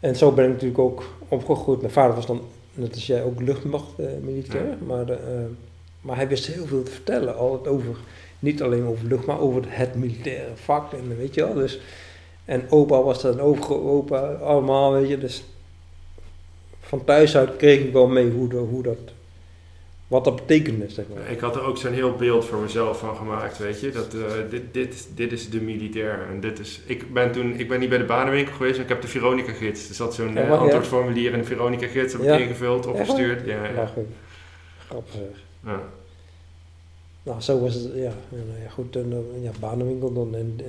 En 0.01 0.17
zo 0.17 0.33
ben 0.33 0.45
ik 0.45 0.51
natuurlijk 0.51 0.79
ook 0.79 1.05
opgegroeid. 1.29 1.81
Mijn 1.81 1.93
vader 1.93 2.15
was 2.15 2.27
dan, 2.27 2.41
net 2.75 2.95
als 2.95 3.07
jij, 3.07 3.23
ook 3.23 3.41
luchtmachtmilitair. 3.41 4.67
Ja. 4.67 4.77
maar, 4.87 5.09
eh, 5.09 5.19
maar 6.01 6.17
hij 6.17 6.29
wist 6.29 6.47
heel 6.47 6.67
veel 6.67 6.83
te 6.83 6.91
vertellen. 6.91 7.37
Altijd 7.37 7.75
over, 7.75 7.97
niet 8.39 8.63
alleen 8.63 8.85
over 8.85 9.07
lucht, 9.07 9.27
maar 9.27 9.41
over 9.41 9.63
het 9.67 9.95
militaire 9.95 10.51
vak. 10.55 10.93
En 10.93 11.17
weet 11.19 11.35
je 11.35 11.45
wel. 11.45 11.55
Dus, 11.55 11.81
en 12.45 12.71
opa 12.71 13.03
was 13.03 13.23
dan 13.23 13.41
overopa, 13.41 14.21
allemaal, 14.33 14.93
weet 14.93 15.09
je. 15.09 15.19
Dus 15.19 15.45
van 16.81 17.05
thuis 17.05 17.37
uit 17.37 17.57
kreeg 17.57 17.81
ik 17.81 17.93
wel 17.93 18.07
mee 18.07 18.31
hoe, 18.31 18.49
de, 18.49 18.57
hoe 18.57 18.83
dat, 18.83 18.99
wat 20.07 20.25
dat 20.25 20.37
betekende, 20.37 20.89
zeg 20.89 21.05
maar. 21.15 21.31
Ik 21.31 21.41
had 21.41 21.57
er 21.57 21.63
ook 21.63 21.77
zo'n 21.79 21.93
heel 21.93 22.13
beeld 22.15 22.45
voor 22.45 22.59
mezelf 22.59 22.99
van 22.99 23.17
gemaakt, 23.17 23.59
weet 23.59 23.81
je. 23.81 23.91
Dat, 23.91 24.15
eh, 24.15 24.21
dit, 24.51 24.63
dit, 24.73 25.09
dit 25.15 25.33
is 25.33 25.51
de 25.51 25.61
militair. 25.61 26.27
En 26.31 26.41
dit 26.41 26.59
is, 26.59 26.81
ik, 26.87 27.13
ben 27.13 27.33
toen, 27.33 27.55
ik 27.59 27.69
ben 27.69 27.81
niet 27.81 27.89
bij 27.89 27.99
de 27.99 28.05
banenwinkel 28.05 28.55
geweest, 28.55 28.75
maar 28.75 28.85
ik 28.85 28.89
heb 28.93 29.01
de 29.03 29.09
Veronica-gids. 29.09 29.89
Er 29.89 29.95
zat 29.95 30.15
zo'n 30.15 30.33
Ja, 30.33 30.41
eh, 30.41 30.49
ja. 30.49 30.55
antwoordformulier 30.57 31.33
in 31.33 31.39
de 31.39 31.45
Veronica-gids. 31.45 32.13
Heb 32.13 32.23
ik 32.23 32.29
Ja. 32.29 32.37
ingevuld, 32.37 32.87
opgestuurd. 32.87 33.47
Ja, 33.47 33.65
ja. 33.65 33.73
Lachen. 33.73 34.15
Grappig. 34.89 35.15
Ja. 35.65 35.81
Nou, 37.27 37.41
zo 37.41 37.61
was 37.61 37.75
het, 37.75 37.85
ja. 37.95 38.13
Ja 38.63 38.69
goed, 38.71 38.97
en, 38.97 39.13
eh, 39.13 39.43
ja, 39.43 39.51
banenwinkel 39.61 40.13
dan. 40.13 40.35
En, 40.35 40.61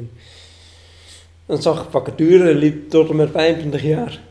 en 1.45 1.61
zag 1.61 1.83
ik 1.83 1.89
vacature, 1.89 2.55
liep 2.55 2.89
tot 2.89 3.09
en 3.09 3.15
met 3.15 3.31
25 3.31 3.81
jaar. 3.81 4.21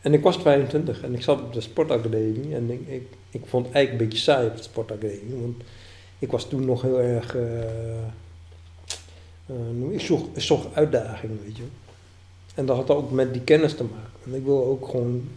En 0.00 0.12
ik 0.12 0.22
was 0.22 0.36
25 0.36 1.02
en 1.02 1.14
ik 1.14 1.22
zat 1.22 1.40
op 1.40 1.52
de 1.52 1.60
sportacademie. 1.60 2.54
En 2.54 2.70
ik, 2.70 2.80
ik, 2.88 3.02
ik 3.30 3.40
vond 3.46 3.66
het 3.66 3.74
eigenlijk 3.74 4.04
een 4.04 4.08
beetje 4.10 4.24
saai 4.24 4.46
op 4.46 4.56
de 4.56 4.62
sportacademie. 4.62 5.40
Want 5.40 5.62
ik 6.18 6.30
was 6.30 6.48
toen 6.48 6.64
nog 6.64 6.82
heel 6.82 7.00
erg... 7.00 7.36
eh, 7.36 7.98
eh, 9.46 9.90
ik, 9.90 10.00
zocht, 10.00 10.66
ik 10.66 10.74
uitdaging, 10.74 11.32
weet 11.44 11.56
je. 11.56 11.64
En 12.54 12.66
dat 12.66 12.76
had 12.76 12.90
ook 12.90 13.10
met 13.10 13.32
die 13.32 13.42
kennis 13.42 13.74
te 13.74 13.84
maken. 13.84 14.10
En 14.24 14.34
ik 14.34 14.44
wil 14.44 14.64
ook 14.64 14.88
gewoon... 14.88 15.28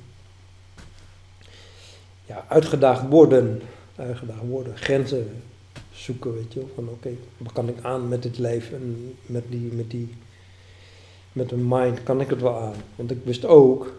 Ja, 2.25 2.46
uitgedaagd 2.48 3.08
worden. 3.10 3.62
Uitgedaagd 3.96 4.48
worden. 4.48 4.77
Grenzen 4.77 5.41
zoeken, 6.01 6.34
weet 6.34 6.53
je 6.53 6.60
wel. 6.60 6.70
Van 6.75 6.89
oké, 6.89 7.10
wat 7.38 7.51
kan 7.51 7.70
ik 7.70 7.77
aan 7.81 8.08
met 8.08 8.24
dit 8.24 8.38
lijf 8.38 8.72
en 8.72 9.15
met 9.25 9.43
die, 9.50 9.72
met 9.74 9.91
die, 9.91 10.15
met 11.31 11.51
een 11.51 11.67
mind, 11.67 12.03
kan 12.03 12.22
ik 12.22 12.29
het 12.29 12.41
wel 12.41 12.60
aan? 12.60 12.75
Want 12.96 13.12
ik 13.12 13.17
wist 13.24 13.46
ook, 13.46 13.93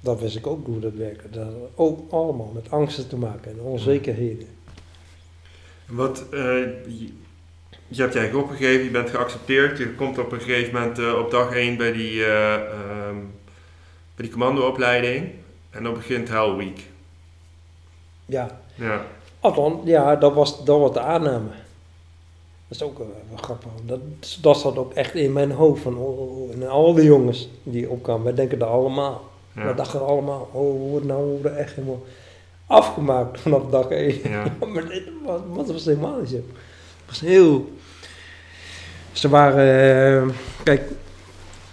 dat 0.00 0.20
wist 0.20 0.36
ik 0.36 0.46
ook 0.46 0.66
hoe 0.66 0.80
dat 0.80 0.94
werkte, 0.94 1.30
dat 1.30 1.44
had 1.44 1.54
ook 1.74 2.12
allemaal 2.12 2.50
met 2.54 2.70
angsten 2.70 3.08
te 3.08 3.16
maken 3.16 3.50
en 3.50 3.60
onzekerheden. 3.60 4.46
Wat, 5.86 6.24
eh, 6.30 6.38
je, 6.86 7.12
je 7.88 8.00
hebt 8.00 8.12
je 8.12 8.18
eigen 8.18 8.38
opgegeven, 8.38 8.84
je 8.84 8.90
bent 8.90 9.10
geaccepteerd. 9.10 9.78
Je 9.78 9.94
komt 9.94 10.18
op 10.18 10.32
een 10.32 10.40
gegeven 10.40 10.74
moment 10.74 10.98
eh, 10.98 11.18
op 11.18 11.30
dag 11.30 11.54
1 11.54 11.76
bij 11.76 11.92
die, 11.92 12.24
ehm, 12.24 13.16
bij 14.14 14.24
die 14.24 14.30
commandoopleiding. 14.30 15.30
En 15.70 15.82
dan 15.82 15.94
begint 15.94 16.28
Hell 16.28 16.54
Week. 16.54 16.80
Ja, 18.26 18.60
Ja. 18.74 19.06
Althans, 19.42 19.80
ja, 19.84 20.16
dat 20.16 20.34
was, 20.34 20.64
dat 20.64 20.78
was 20.78 20.92
de 20.92 21.00
aanname. 21.00 21.48
Dat 22.68 22.80
is 22.80 22.82
ook 22.82 23.00
eh, 23.00 23.06
wel 23.28 23.38
grappig. 23.38 23.70
Dat, 23.86 24.00
dat 24.40 24.58
zat 24.60 24.76
ook 24.76 24.92
echt 24.92 25.14
in 25.14 25.32
mijn 25.32 25.50
hoofd. 25.50 25.82
Van, 25.82 25.96
oh, 25.96 26.20
oh, 26.20 26.42
oh. 26.42 26.52
En 26.52 26.68
al 26.68 26.94
die 26.94 27.04
jongens 27.04 27.48
die 27.62 27.90
opkwamen, 27.90 28.24
wij 28.24 28.34
denken 28.34 28.58
dat 28.58 28.68
allemaal. 28.68 29.30
Ja. 29.54 29.66
We 29.66 29.74
dachten 29.74 30.06
allemaal, 30.06 30.48
oh, 30.52 30.72
we 30.72 30.88
worden 30.88 31.08
nou 31.08 31.24
worden 31.24 31.56
echt 31.56 31.74
helemaal 31.74 32.02
afgemaakt 32.66 33.40
vanaf 33.40 33.70
dag 33.70 33.88
1. 33.88 34.30
Ja. 34.30 34.44
maar 34.72 34.88
dit 34.88 35.02
was, 35.24 35.40
was, 35.48 35.66
was 35.66 35.84
helemaal 35.84 36.20
niet 36.20 36.28
zo. 36.28 36.36
Het 36.36 36.44
was 37.06 37.20
heel... 37.20 37.72
Ze 39.12 39.28
waren... 39.28 40.28
eh, 40.28 40.34
kijk, 40.62 40.90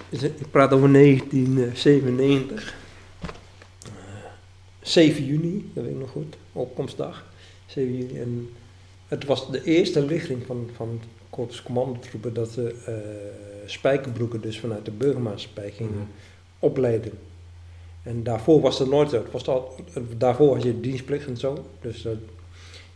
ik 0.10 0.52
praat 0.52 0.74
over 0.74 0.94
1997. 0.94 2.76
Eh, 3.84 3.90
7 4.82 5.26
juni, 5.26 5.72
dat 5.74 5.84
weet 5.84 5.94
ik 5.94 6.00
nog 6.00 6.10
goed. 6.10 6.36
Opkomstdag. 6.54 7.28
7 7.70 7.98
juni. 7.98 8.20
En 8.20 8.50
het 9.08 9.26
was 9.26 9.52
de 9.52 9.64
eerste 9.64 10.06
lichting 10.06 10.46
van, 10.46 10.70
van 10.76 11.02
korps 11.30 11.64
commandotroepen 11.64 12.34
dat 12.34 12.50
ze 12.50 12.76
eh, 12.86 12.94
spijkerbroeken 13.66 14.42
dus 14.42 14.60
vanuit 14.60 14.86
de 14.86 14.92
burgermaatschappij 14.92 15.72
gingen 15.72 15.94
Mhm. 15.94 16.04
opleiden. 16.60 17.12
En 18.04 18.24
daarvoor 18.24 18.62
was 18.62 18.80
het 18.80 18.90
nooit 18.90 19.10
zo. 19.10 19.18
Het 19.24 19.32
was 19.32 19.48
al, 19.48 19.76
daarvoor 20.18 20.54
had 20.54 20.64
je 20.64 20.80
dienstplicht 20.80 21.28
en 21.28 21.38
zo. 21.38 21.66
Dus 21.82 22.06
eh, 22.06 22.12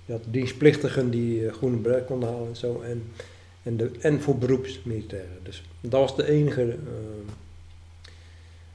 je 0.05 0.11
had 0.11 0.21
dienstplichtigen 0.25 1.09
die 1.09 1.47
eh, 1.47 1.53
groene 1.53 1.77
beret 1.77 2.05
konden 2.05 2.29
halen 2.29 2.47
en 2.47 2.55
zo. 2.55 2.81
En, 2.81 3.03
en, 3.63 3.77
de, 3.77 3.91
en 3.99 4.21
voor 4.21 4.37
beroepsmilitairen. 4.37 5.37
Dus 5.43 5.63
dat 5.81 5.99
was 5.99 6.15
de 6.15 6.27
enige, 6.29 6.61
eh, 6.61 6.77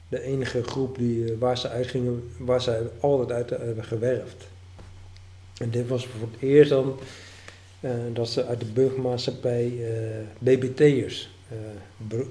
de 0.09 0.21
enige 0.21 0.63
groep 0.63 0.97
die, 0.97 1.35
waar 1.39 1.57
ze 1.57 1.69
uitgingen, 1.69 2.29
waar 2.37 2.61
ze 2.61 2.89
altijd 2.99 3.31
uit 3.31 3.49
hebben 3.49 3.83
gewerfd. 3.83 4.47
En 5.59 5.69
dit 5.69 5.87
was 5.87 6.07
voor 6.07 6.27
het 6.31 6.41
eerst 6.41 6.69
dan 6.69 6.99
eh, 7.79 7.91
dat 8.13 8.29
ze 8.29 8.45
uit 8.45 8.59
de 8.59 8.65
burgermaatschappij 8.65 9.65
eh 9.65 10.25
BBT'ers, 10.39 11.29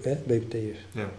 eh 0.04 0.12
BBT'ers. 0.24 0.78
ja. 0.92 1.10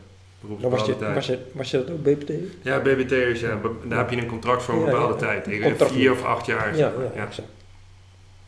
Beroep 0.42 0.62
Dan 0.62 0.72
was, 0.72 0.86
je, 0.86 1.13
was, 1.13 1.25
je, 1.25 1.39
was 1.51 1.72
je 1.72 1.78
dat 1.78 1.89
ook 1.89 2.04
BBT'er? 2.04 2.39
Ja, 2.62 2.80
BBT'ers, 2.80 3.39
ja. 3.39 3.60
Daar 3.88 3.98
heb 3.98 4.10
je 4.10 4.18
een 4.18 4.25
contract 4.25 4.63
voor 4.63 4.74
een 4.74 4.80
Ja, 4.80 4.86
bepaalde 4.86 5.25
ja. 5.25 5.42
tijd. 5.42 5.92
Vier 5.92 6.12
of 6.12 6.24
acht 6.24 6.46
jaar. 6.46 6.78
Ja, 6.78 6.94
ja, 7.16 7.25
exact. 7.25 7.48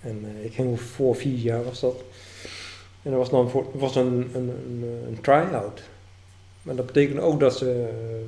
En 0.01 0.19
eh, 0.23 0.45
ik 0.45 0.53
ging 0.53 0.81
voor 0.81 1.15
vier 1.15 1.37
jaar 1.37 1.63
was 1.63 1.79
dat. 1.79 2.03
En 3.01 3.11
dat 3.11 3.19
was 3.19 3.29
dan 3.29 3.49
voor, 3.49 3.65
was 3.73 3.95
een, 3.95 4.29
een, 4.33 4.49
een, 4.49 4.83
een 5.07 5.17
try-out. 5.21 5.81
Maar 6.61 6.75
dat 6.75 6.85
betekende 6.85 7.21
ook 7.21 7.39
dat 7.39 7.57
ze, 7.57 7.87
eh, 7.89 8.27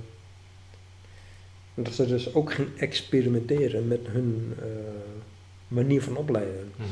dat 1.84 1.94
ze 1.94 2.08
dus 2.08 2.34
ook 2.34 2.54
ging 2.54 2.68
experimenteren 2.78 3.88
met 3.88 4.02
hun 4.08 4.54
eh, 4.60 4.66
manier 5.74 6.01
van 6.01 6.18
opleiden. 6.18 6.72
Mhm. 6.75 6.88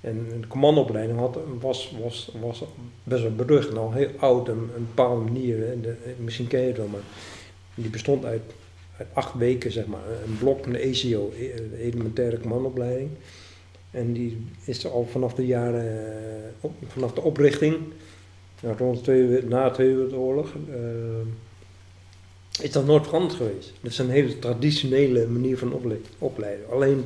En 0.00 0.40
de 0.40 0.46
commandoopleiding 0.46 1.18
had, 1.18 1.38
was, 1.60 1.94
was, 2.02 2.32
was 2.40 2.64
best 3.04 3.22
wel 3.22 3.34
berucht, 3.34 3.72
nou 3.72 3.94
heel 3.94 4.10
oud, 4.18 4.48
een, 4.48 4.70
een 4.76 4.86
bepaalde 4.94 5.24
manier. 5.24 5.56
De, 5.82 5.94
misschien 6.18 6.46
ken 6.46 6.60
je 6.60 6.66
het 6.66 6.76
wel, 6.76 6.86
maar 6.86 7.00
die 7.74 7.90
bestond 7.90 8.24
uit, 8.24 8.42
uit 8.98 9.08
acht 9.12 9.34
weken, 9.34 9.72
zeg 9.72 9.86
maar. 9.86 10.00
Een 10.26 10.38
blok 10.38 10.62
van 10.62 10.72
de 10.72 10.78
ECO, 10.78 11.32
e- 11.38 11.54
de 11.70 11.78
elementaire 11.78 12.40
commandoopleiding. 12.40 13.10
En 13.90 14.12
die 14.12 14.46
is 14.64 14.84
er 14.84 14.90
al 14.90 15.06
vanaf 15.10 15.34
de 15.34 15.46
jaren, 15.46 16.06
eh, 16.06 16.48
op, 16.60 16.72
vanaf 16.86 17.12
de 17.12 17.20
oprichting, 17.20 17.76
nou, 18.62 18.76
rond 18.76 18.96
de 18.96 19.02
tweede, 19.02 19.42
na 19.48 19.68
de 19.68 19.74
Tweede 19.74 19.94
Wereldoorlog, 19.94 20.54
eh, 20.70 22.62
is 22.64 22.72
dat 22.72 22.86
nooit 22.86 23.04
veranderd 23.04 23.34
geweest. 23.34 23.72
Dat 23.80 23.90
is 23.90 23.98
een 23.98 24.10
hele 24.10 24.38
traditionele 24.38 25.26
manier 25.26 25.58
van 25.58 25.72
ople- 25.72 26.00
opleiden. 26.18 26.70
Alleen 26.70 27.04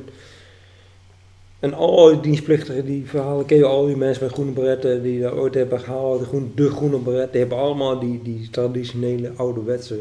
en 1.63 1.73
al 1.73 2.09
die 2.09 2.19
dienstplichtigen, 2.19 2.85
die 2.85 3.05
verhalen 3.05 3.45
ken 3.45 3.57
je 3.57 3.65
al 3.65 3.85
die 3.85 3.95
mensen 3.95 4.23
met 4.23 4.33
groene 4.33 4.51
beretten 4.51 5.03
die 5.03 5.21
dat 5.21 5.33
ooit 5.33 5.53
hebben 5.53 5.79
gehaald, 5.79 6.19
de 6.19 6.25
groene, 6.25 6.47
de 6.55 6.69
groene 6.69 6.97
beret, 6.97 7.31
die 7.31 7.39
hebben 7.39 7.57
allemaal 7.57 7.99
die, 7.99 8.21
die 8.23 8.49
traditionele 8.49 9.31
ouderwetse 9.35 9.99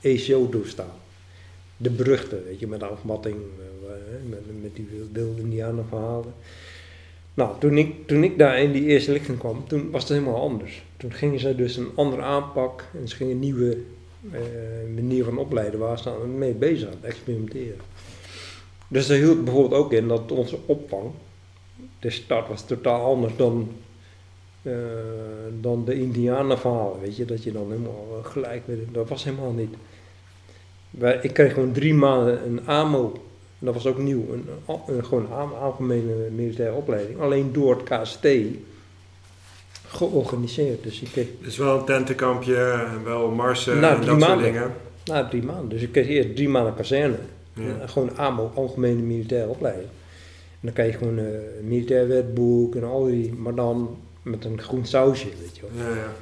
ECO 0.00 0.48
doorstaan. 0.48 0.94
De 1.76 1.90
beruchte, 1.90 2.42
weet 2.46 2.60
je, 2.60 2.66
met 2.66 2.80
de 2.80 2.86
afmatting, 2.86 3.36
eh, 3.36 4.30
met, 4.30 4.62
met 4.62 4.76
die 4.76 4.88
wilde 5.12 5.40
indianen 5.40 5.86
verhalen. 5.88 6.34
Nou, 7.34 7.58
toen 7.58 7.78
ik, 7.78 8.06
toen 8.06 8.24
ik 8.24 8.38
daar 8.38 8.62
in 8.62 8.72
die 8.72 8.84
eerste 8.84 9.12
lichting 9.12 9.38
kwam, 9.38 9.64
toen 9.68 9.90
was 9.90 10.02
het 10.02 10.12
helemaal 10.12 10.40
anders. 10.40 10.82
Toen 10.96 11.12
gingen 11.12 11.40
ze 11.40 11.54
dus 11.54 11.76
een 11.76 11.90
andere 11.94 12.22
aanpak 12.22 12.84
en 13.00 13.08
ze 13.08 13.16
gingen 13.16 13.32
een 13.32 13.38
nieuwe 13.38 13.76
eh, 14.32 14.40
manier 14.94 15.24
van 15.24 15.38
opleiden 15.38 15.80
waar 15.80 15.98
ze 15.98 16.10
mee 16.36 16.54
bezig 16.54 16.88
waren, 16.88 17.04
experimenteren. 17.04 17.80
Dus 18.88 19.06
dat 19.06 19.16
hield 19.16 19.44
bijvoorbeeld 19.44 19.82
ook 19.82 19.92
in 19.92 20.08
dat 20.08 20.32
onze 20.32 20.58
opvang, 20.66 21.10
de 22.00 22.10
start 22.10 22.48
was 22.48 22.66
totaal 22.66 23.04
anders 23.04 23.32
dan, 23.36 23.70
eh, 24.62 24.72
dan 25.60 25.84
de 25.84 25.94
Indianenverhalen, 25.94 27.00
weet 27.00 27.16
je, 27.16 27.24
dat 27.24 27.42
je 27.42 27.52
dan 27.52 27.70
helemaal 27.70 28.06
eh, 28.24 28.30
gelijk 28.30 28.62
weet. 28.66 28.78
Dat 28.92 29.08
was 29.08 29.24
helemaal 29.24 29.52
niet. 29.52 29.74
Wij, 30.90 31.18
ik 31.22 31.32
kreeg 31.32 31.52
gewoon 31.52 31.72
drie 31.72 31.94
maanden 31.94 32.46
een 32.46 32.66
AMO, 32.66 33.12
dat 33.58 33.74
was 33.74 33.86
ook 33.86 33.98
nieuw, 33.98 34.24
een, 34.32 34.48
een, 34.86 35.04
gewoon 35.04 35.32
algemene 35.60 36.30
militaire 36.30 36.74
opleiding, 36.74 37.20
alleen 37.20 37.52
door 37.52 37.76
het 37.76 38.02
KST 38.02 38.26
georganiseerd. 39.86 40.82
Dus 40.82 41.00
ik 41.00 41.08
kreeg 41.12 41.26
Dus 41.40 41.56
wel 41.56 41.78
een 41.78 41.84
tentenkampje, 41.84 42.70
en 42.70 43.04
wel 43.04 43.30
marsen 43.30 43.80
Nou, 43.80 43.92
en 43.94 44.00
dat 44.00 44.08
soort 44.08 44.20
maanden. 44.20 44.52
dingen. 44.52 44.74
na 45.04 45.28
drie 45.28 45.42
maanden, 45.42 45.68
dus 45.68 45.82
ik 45.82 45.92
kreeg 45.92 46.06
eerst 46.08 46.34
drie 46.36 46.48
maanden 46.48 46.74
kazerne. 46.74 47.18
Ja. 47.56 47.76
Ja, 47.80 47.86
gewoon 47.86 48.16
AMO, 48.16 48.52
Algemene 48.54 49.02
Militaire 49.02 49.48
Opleiding. 49.48 49.88
En 50.50 50.60
dan 50.60 50.72
krijg 50.72 50.92
je 50.92 50.98
gewoon 50.98 51.18
eh, 51.18 51.58
een 51.58 51.68
militair 51.68 52.08
wetboek 52.08 52.74
en 52.74 52.84
al 52.84 53.04
die, 53.04 53.32
maar 53.32 53.54
dan 53.54 53.96
met 54.22 54.44
een 54.44 54.60
groen 54.60 54.86
sausje, 54.86 55.28
weet 55.40 55.56
je 55.56 55.62
wel. 55.62 55.86
Ja, 55.86 55.96
ja. 55.96 56.12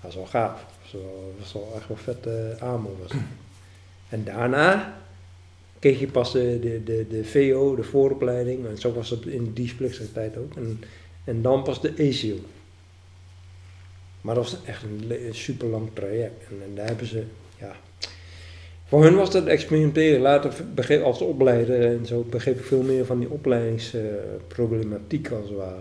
Dat 0.00 0.10
is 0.10 0.16
wel 0.16 0.26
gaaf. 0.26 0.64
Dat 0.92 1.00
is 1.46 1.52
wel, 1.52 1.72
echt 1.76 1.88
wel 1.88 1.96
vet 1.96 2.26
eh, 2.26 2.62
AMO 2.68 2.96
was. 3.02 3.12
En 4.08 4.24
daarna 4.24 4.96
kreeg 5.78 6.00
je 6.00 6.06
pas 6.06 6.32
de, 6.32 6.58
de, 6.60 6.82
de, 6.84 7.06
de 7.08 7.24
VO, 7.24 7.76
de 7.76 7.82
vooropleiding, 7.82 8.66
en 8.66 8.78
zo 8.78 8.92
was 8.92 9.10
het 9.10 9.26
in 9.26 9.52
die 9.52 9.74
tijd 10.12 10.36
ook. 10.36 10.56
En, 10.56 10.80
en 11.24 11.42
dan 11.42 11.62
pas 11.62 11.80
de 11.80 11.92
ECO. 11.94 12.36
Maar 14.20 14.34
dat 14.34 14.50
was 14.50 14.64
echt 14.64 14.82
een, 14.82 15.26
een 15.26 15.34
super 15.34 15.68
lang 15.68 15.88
traject. 15.92 16.48
En, 16.48 16.62
en 16.64 16.74
daar 16.74 16.86
hebben 16.86 17.06
ze 17.06 17.24
ja. 17.58 17.76
Voor 18.90 19.02
hun 19.04 19.14
was 19.14 19.30
dat 19.30 19.46
experimenteren. 19.46 20.20
Later 20.20 20.52
begreep 20.74 21.02
als 21.02 21.20
opleider 21.20 21.86
en 21.86 22.06
zo 22.06 22.26
begreep 22.30 22.58
ik 22.58 22.64
veel 22.64 22.82
meer 22.82 23.04
van 23.06 23.18
die 23.18 23.30
opleidingsproblematiek 23.30 25.30
als 25.30 25.48
het 25.48 25.56
ware. 25.58 25.80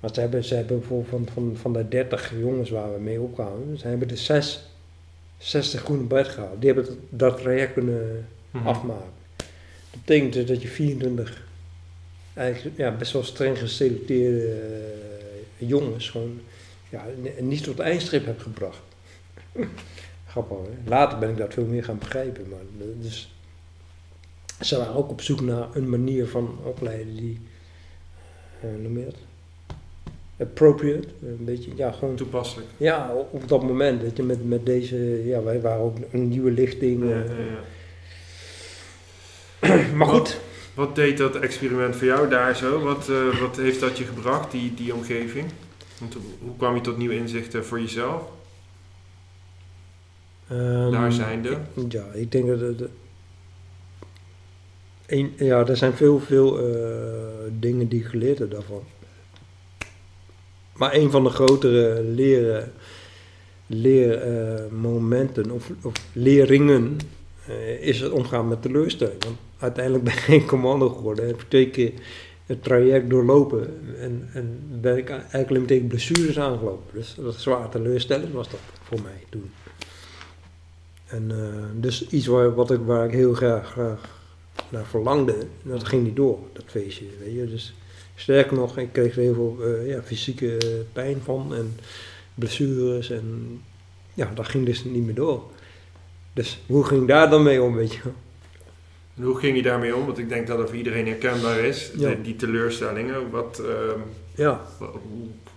Maar 0.00 0.10
ze 0.14 0.20
hebben, 0.20 0.44
ze 0.44 0.54
hebben 0.54 0.78
bijvoorbeeld 0.78 1.10
van, 1.10 1.28
van, 1.32 1.56
van 1.56 1.72
de 1.72 1.88
30 1.88 2.32
jongens 2.40 2.70
waar 2.70 2.92
we 2.94 3.00
mee 3.00 3.20
opkwamen, 3.20 3.78
ze 3.78 3.88
hebben 3.88 4.10
er 4.10 4.16
6, 4.16 4.68
60 5.38 5.80
groene 5.80 6.02
bed 6.02 6.28
gehaald. 6.28 6.60
Die 6.60 6.72
hebben 6.72 6.98
dat, 7.08 7.36
traject 7.38 7.72
kunnen 7.72 8.26
Mhm. 8.50 8.66
afmaken. 8.66 9.10
Dat 9.90 10.00
betekent 10.04 10.32
dus 10.32 10.46
dat 10.46 10.62
je 10.62 10.68
24 10.68 11.42
eigenlijk 12.34 12.76
ja, 12.76 12.90
best 12.96 13.12
wel 13.12 13.22
streng 13.22 13.58
geselecteerde 13.58 14.46
eh, 14.46 15.68
jongens 15.68 16.08
gewoon 16.10 16.40
ja, 16.88 17.04
niet 17.40 17.62
tot 17.62 17.76
de 17.76 17.82
eindstrip 17.82 18.24
hebt 18.24 18.42
gebracht. 18.42 18.80
Grappig, 20.30 20.56
hè? 20.56 20.90
Later 20.90 21.18
ben 21.18 21.28
ik 21.30 21.36
dat 21.36 21.54
veel 21.54 21.64
meer 21.64 21.84
gaan 21.84 21.98
begrijpen. 21.98 22.48
Maar, 22.48 22.58
dus, 23.00 23.34
ze 24.60 24.76
waren 24.78 24.94
ook 24.94 25.10
op 25.10 25.20
zoek 25.20 25.40
naar 25.40 25.66
een 25.72 25.88
manier 25.88 26.26
van 26.28 26.58
opleiden 26.64 27.16
die, 27.16 27.40
eh, 28.60 28.68
noem 28.82 28.98
je 28.98 29.04
dat? 29.04 29.14
Appropriate, 30.48 31.08
een 31.22 31.44
beetje, 31.44 31.70
ja, 31.76 31.92
gewoon 31.92 32.14
Toepasselijk. 32.14 32.68
ja, 32.76 33.12
op- 33.30 33.48
dat 33.48 33.62
moment, 33.62 34.02
weet 34.02 34.16
je, 34.16 34.22
met, 34.22 34.48
met 34.48 34.66
deze, 34.66 34.96
ja, 35.26 35.42
wij 35.42 35.60
waren 35.60 35.80
ook 35.84 35.96
een 36.12 36.28
nieuwe 36.28 36.50
lichting. 36.50 37.02
Ja, 37.08 37.22
eh, 37.22 37.28
ja, 37.28 37.34
ja. 39.68 39.92
Maar 39.96 40.06
goed, 40.06 40.40
Wat 40.74 40.94
deed 40.94 41.18
dat 41.18 41.36
experiment 41.36 41.96
voor 41.96 42.06
jou 42.06 42.28
daar 42.28 42.56
zo? 42.56 42.80
Wat, 42.82 43.08
eh, 43.08 43.40
wat 43.40 43.56
heeft 43.56 43.80
dat 43.80 43.98
je 43.98 44.04
gebracht, 44.04 44.50
die, 44.50 44.74
die 44.74 44.94
omgeving? 44.94 45.46
Want 45.98 46.14
hoe 46.42 46.56
kwam 46.56 46.74
je 46.74 46.80
tot 46.80 46.96
nieuwe 46.96 47.16
inzichten 47.16 47.64
voor 47.64 47.80
jezelf? 47.80 48.22
Ehm, 50.50 50.90
Daar 50.90 51.12
zijnde. 51.12 51.48
ik- 51.50 51.92
Ja, 51.92 52.04
ik 52.12 52.32
denk 52.32 52.46
dat. 52.60 52.88
Een, 55.06 55.32
ja, 55.38 55.66
er 55.66 55.76
zijn 55.76 55.92
veel, 55.92 56.20
veel 56.20 56.58
eh, 56.58 57.50
dingen 57.58 57.88
die 57.88 58.00
ik 58.00 58.06
geleerd 58.06 58.38
heb 58.38 58.50
daarvan. 58.50 58.82
Maar 60.76 60.94
een 60.94 61.10
van 61.10 61.24
de 61.24 61.30
grotere 61.30 62.02
leren, 62.02 62.72
leermomenten 63.66 65.50
of, 65.50 65.70
of 65.82 65.92
leringen 66.12 66.96
eh, 67.46 67.82
is 67.82 68.00
het 68.00 68.12
omgaan 68.12 68.48
met 68.48 68.62
teleurstelling. 68.62 69.24
Want 69.24 69.36
uiteindelijk 69.58 70.04
ben 70.04 70.12
ik 70.12 70.18
geen 70.20 70.46
commando 70.46 70.88
geworden. 70.88 71.24
Ik 71.28 71.30
heb 71.36 71.44
twee 71.48 71.70
keer 71.70 71.92
het 72.46 72.62
traject 72.62 73.10
doorlopen 73.10 73.76
en, 73.98 74.28
en 74.32 74.58
ben 74.80 74.96
ik 74.96 75.10
eigenlijk 75.10 75.66
tegen 75.66 75.86
blessures 75.86 76.38
aangelopen. 76.38 76.84
Dus 76.98 77.14
dat 77.20 77.34
zwaar 77.34 77.68
teleurstellend 77.68 78.32
was 78.32 78.50
dat 78.50 78.60
voor 78.82 79.00
mij 79.02 79.24
toen. 79.30 79.50
En 81.10 81.30
eh, 81.30 81.80
dus 81.82 82.08
iets 82.08 82.26
waar, 82.26 82.54
wat 82.54 82.70
ik, 82.70 82.80
waar 82.84 83.04
ik 83.06 83.12
heel 83.12 83.34
graag, 83.34 83.70
graag 83.70 84.18
naar 84.68 84.84
verlangde, 84.84 85.36
dat 85.62 85.84
ging 85.88 86.02
niet 86.04 86.16
door, 86.16 86.38
dat 86.52 86.64
feestje. 86.66 87.04
Weet 87.24 87.34
je? 87.34 87.46
Dus 87.50 87.74
sterker 88.14 88.56
nog, 88.56 88.78
ik 88.78 88.92
kreeg 88.92 89.16
er 89.16 89.22
heel 89.22 89.34
veel 89.34 89.56
eh, 89.64 89.88
ja, 89.88 90.02
fysieke 90.02 90.56
eh, 90.56 90.66
pijn 90.92 91.20
van 91.24 91.54
en 91.54 91.76
blessures 92.34 93.10
en 93.10 93.60
ja, 94.14 94.30
dat 94.34 94.48
ging 94.48 94.66
dus 94.66 94.84
niet 94.84 95.04
meer 95.04 95.14
door. 95.14 95.42
Dus 96.32 96.58
hoe 96.66 96.84
ging 96.84 97.08
daar 97.08 97.30
dan 97.30 97.42
mee 97.42 97.62
om, 97.62 97.74
weet 97.74 97.92
je? 97.92 98.00
En 99.16 99.22
hoe 99.22 99.38
ging 99.38 99.56
je 99.56 99.62
daarmee 99.62 99.96
om? 99.96 100.06
Want 100.06 100.18
ik 100.18 100.28
denk 100.28 100.46
dat 100.46 100.58
het 100.58 100.68
voor 100.68 100.76
iedereen 100.78 101.06
herkenbaar 101.06 101.58
is, 101.58 101.90
Ja. 101.96 102.08
die, 102.08 102.20
die 102.22 102.36
teleurstellingen. 102.36 103.30
Wat, 103.30 103.58
ehm, 103.66 103.98
Ja, 104.34 104.60
hoe, 104.78 104.88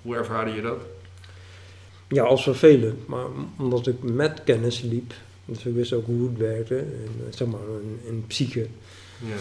hoe 0.01 0.15
ervaarde 0.15 0.51
je 0.51 0.62
dat? 0.62 0.77
ja, 2.07 2.24
als 2.24 2.43
vervelend, 2.43 3.07
maar 3.07 3.25
omdat 3.57 3.88
ik 3.88 3.95
met 4.03 4.41
kennis 4.43 4.81
liep, 4.81 5.13
dus 5.45 5.65
ik 5.65 5.73
wist 5.73 5.93
ook 5.93 6.05
hoe 6.05 6.29
het 6.29 6.38
werkte, 6.38 6.77
en, 6.77 7.09
eh, 7.27 7.35
zeg 7.35 7.47
maar 7.47 7.59
in, 7.81 8.00
in 8.07 8.23
psyche, 8.27 8.67
Ja. 9.25 9.35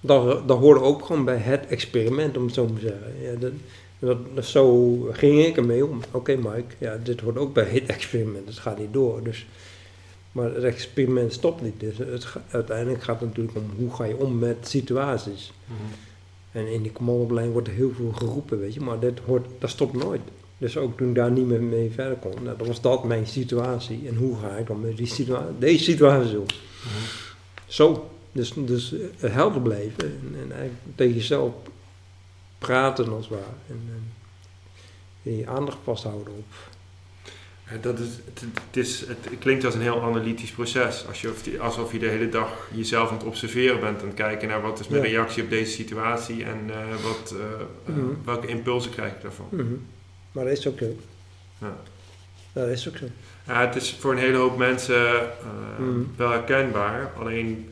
dat, 0.00 0.48
dat 0.48 0.58
hoorde 0.58 0.80
ook 0.80 1.04
gewoon 1.04 1.24
bij 1.24 1.36
het 1.36 1.66
experiment, 1.66 2.36
om 2.36 2.44
het 2.44 2.54
zo 2.54 2.66
maar 2.66 2.80
te 2.80 2.86
zeggen. 2.86 3.12
Ja, 3.22 3.34
dat, 3.38 3.52
dat, 3.98 4.18
dat- 4.34 4.44
zo 4.44 4.96
ging 5.12 5.44
ik 5.44 5.56
ermee 5.56 5.86
om. 5.86 6.00
Oké 6.10 6.36
Mike, 6.36 6.74
ja, 6.78 6.96
dit 7.02 7.20
hoort 7.20 7.36
ook 7.38 7.52
bij 7.54 7.64
het 7.64 7.86
experiment, 7.86 8.46
het 8.48 8.58
gaat 8.58 8.78
niet 8.78 8.92
door. 8.92 9.22
Dus, 9.22 9.46
maar 10.32 10.54
het 10.54 10.64
experiment 10.64 11.32
stopt 11.32 11.62
niet. 11.62 11.80
Dus 11.80 11.98
het, 11.98 12.26
uiteindelijk 12.50 13.02
gaat 13.02 13.20
het 13.20 13.28
natuurlijk 13.28 13.56
om 13.56 13.70
hoe 13.76 13.94
ga 13.94 14.04
je 14.04 14.16
om 14.16 14.38
met 14.38 14.56
situaties. 14.68 15.52
Mhm. 15.66 15.78
En 16.52 16.72
in 16.72 16.82
die 16.82 16.92
commandopleiding 16.92 17.52
wordt 17.52 17.68
er 17.68 17.74
heel 17.74 17.92
veel 17.96 18.12
geroepen, 18.12 18.58
weet 18.60 18.74
je, 18.74 18.80
maar 18.80 18.98
dat, 19.00 19.12
hoort, 19.26 19.46
dat 19.58 19.70
stopt 19.70 19.92
nooit. 20.04 20.20
Dus 20.58 20.76
ook 20.76 20.96
toen 20.96 21.08
ik 21.08 21.14
daar 21.14 21.30
niet 21.30 21.46
meer 21.46 21.62
mee 21.62 21.90
verder 21.90 22.16
kon, 22.16 22.42
nou, 22.42 22.56
dan 22.58 22.66
was 22.66 22.80
dat 22.80 23.04
mijn 23.04 23.26
situatie. 23.26 24.08
En 24.08 24.16
hoe 24.16 24.38
ga 24.38 24.56
ik 24.56 24.66
dan 24.66 24.80
met 24.80 24.96
die 24.96 25.34
deze 25.58 25.84
situatie 25.84 26.38
om? 26.38 26.46
Zo, 27.66 28.10
dus, 28.32 28.52
dus 28.56 28.94
eh, 29.20 29.32
helder 29.34 29.60
blijven 29.62 30.04
en, 30.04 30.34
en 30.42 30.52
eigenlijk 30.52 30.80
tegen 30.94 31.14
jezelf 31.14 31.52
praten 32.58 33.08
als 33.12 33.28
het 33.28 33.34
ware. 33.38 33.52
En, 33.68 33.80
en 35.22 35.36
je 35.36 35.46
aandacht 35.46 35.78
vasthouden 35.84 36.32
op. 36.34 36.52
Dat 37.80 37.98
is, 37.98 38.08
het, 38.24 38.40
het 38.40 38.76
is, 38.76 39.00
het 39.00 39.28
klinkt 39.38 39.64
als 39.64 39.74
een 39.74 39.80
heel 39.80 40.02
analytisch 40.02 40.50
proces. 40.50 41.04
Als 41.08 41.20
je, 41.20 41.32
alsof 41.60 41.92
je 41.92 41.98
de 41.98 42.08
hele 42.08 42.28
dag 42.28 42.68
jezelf 42.74 43.08
aan 43.10 43.16
het 43.16 43.26
observeren 43.26 43.80
bent. 43.80 44.02
En 44.02 44.14
kijken 44.14 44.48
naar 44.48 44.62
wat 44.62 44.80
is 44.80 44.88
mijn 44.88 45.02
Ja. 45.02 45.08
reactie 45.08 45.42
op 45.42 45.50
deze 45.50 45.72
situatie. 45.72 46.44
En 46.44 46.58
eh, 46.70 47.02
wat, 47.02 47.34
eh, 47.38 47.94
Mhm. 47.94 48.04
welke 48.24 48.46
impulsen 48.46 48.90
krijg 48.90 49.12
ik 49.12 49.22
daarvan. 49.22 49.46
Mhm. 49.50 49.64
Maar 50.34 50.44
dat 50.44 50.58
is 50.58 50.66
ook 50.66 50.78
zo. 50.78 50.96
Ja. 51.58 51.76
Dat 52.52 52.68
is 52.68 52.88
ook 52.88 52.96
zo. 52.96 53.06
Ja, 53.46 53.66
het 53.66 53.76
is 53.76 53.92
voor 53.98 54.12
een 54.12 54.18
hele 54.18 54.36
hoop 54.36 54.56
mensen 54.58 55.06
eh, 55.20 55.78
Mhm. 55.78 56.00
wel 56.16 56.30
herkenbaar. 56.30 57.12
Alleen 57.18 57.68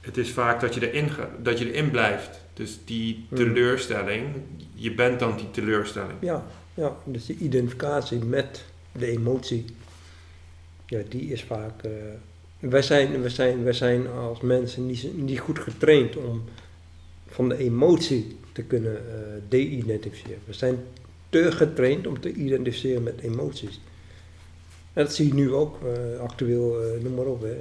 het 0.00 0.16
is 0.16 0.30
vaak 0.30 0.60
dat 0.60 0.74
je, 0.74 0.90
erin 0.90 1.08
dat 1.42 1.58
je 1.58 1.72
erin 1.72 1.90
blijft. 1.90 2.40
Dus 2.54 2.78
die 2.84 3.26
Mhm. 3.28 3.42
teleurstelling, 3.42 4.26
je 4.74 4.94
bent 4.94 5.18
dan 5.18 5.36
die 5.36 5.50
teleurstelling. 5.50 6.12
Ja, 6.20 6.44
ja, 6.74 6.96
dus 7.04 7.26
die 7.26 7.36
identificatie 7.38 8.18
met 8.24 8.64
de 8.92 9.06
emotie, 9.06 9.64
ja, 10.86 11.00
die 11.08 11.32
is 11.32 11.42
vaak... 11.44 11.82
eh, 11.82 11.90
wij, 12.58 12.82
zijn, 12.82 13.20
wij, 13.20 13.30
zijn, 13.30 13.64
wij 13.64 13.72
zijn 13.72 14.08
als 14.08 14.40
mensen 14.40 14.86
niet, 14.86 15.16
niet 15.16 15.38
goed 15.38 15.58
getraind 15.58 16.16
om 16.16 16.44
van 17.28 17.48
de 17.48 17.56
emotie 17.56 18.36
te 18.52 18.62
kunnen 18.62 18.96
eh 18.96 19.42
de-identificeren. 19.48 20.38
We 20.44 20.52
zijn 20.52 20.78
te 21.28 21.52
getraind 21.52 22.06
om 22.06 22.20
te 22.20 22.32
identificeren 22.32 23.02
met 23.02 23.20
emoties. 23.20 23.80
Dat 24.92 25.14
zie 25.14 25.26
je 25.26 25.34
nu 25.34 25.52
ook, 25.52 25.78
eh, 25.82 26.20
actueel, 26.20 26.82
eh, 26.82 27.02
noem 27.02 27.14
maar 27.14 27.26
op. 27.26 27.42
Hè. 27.42 27.56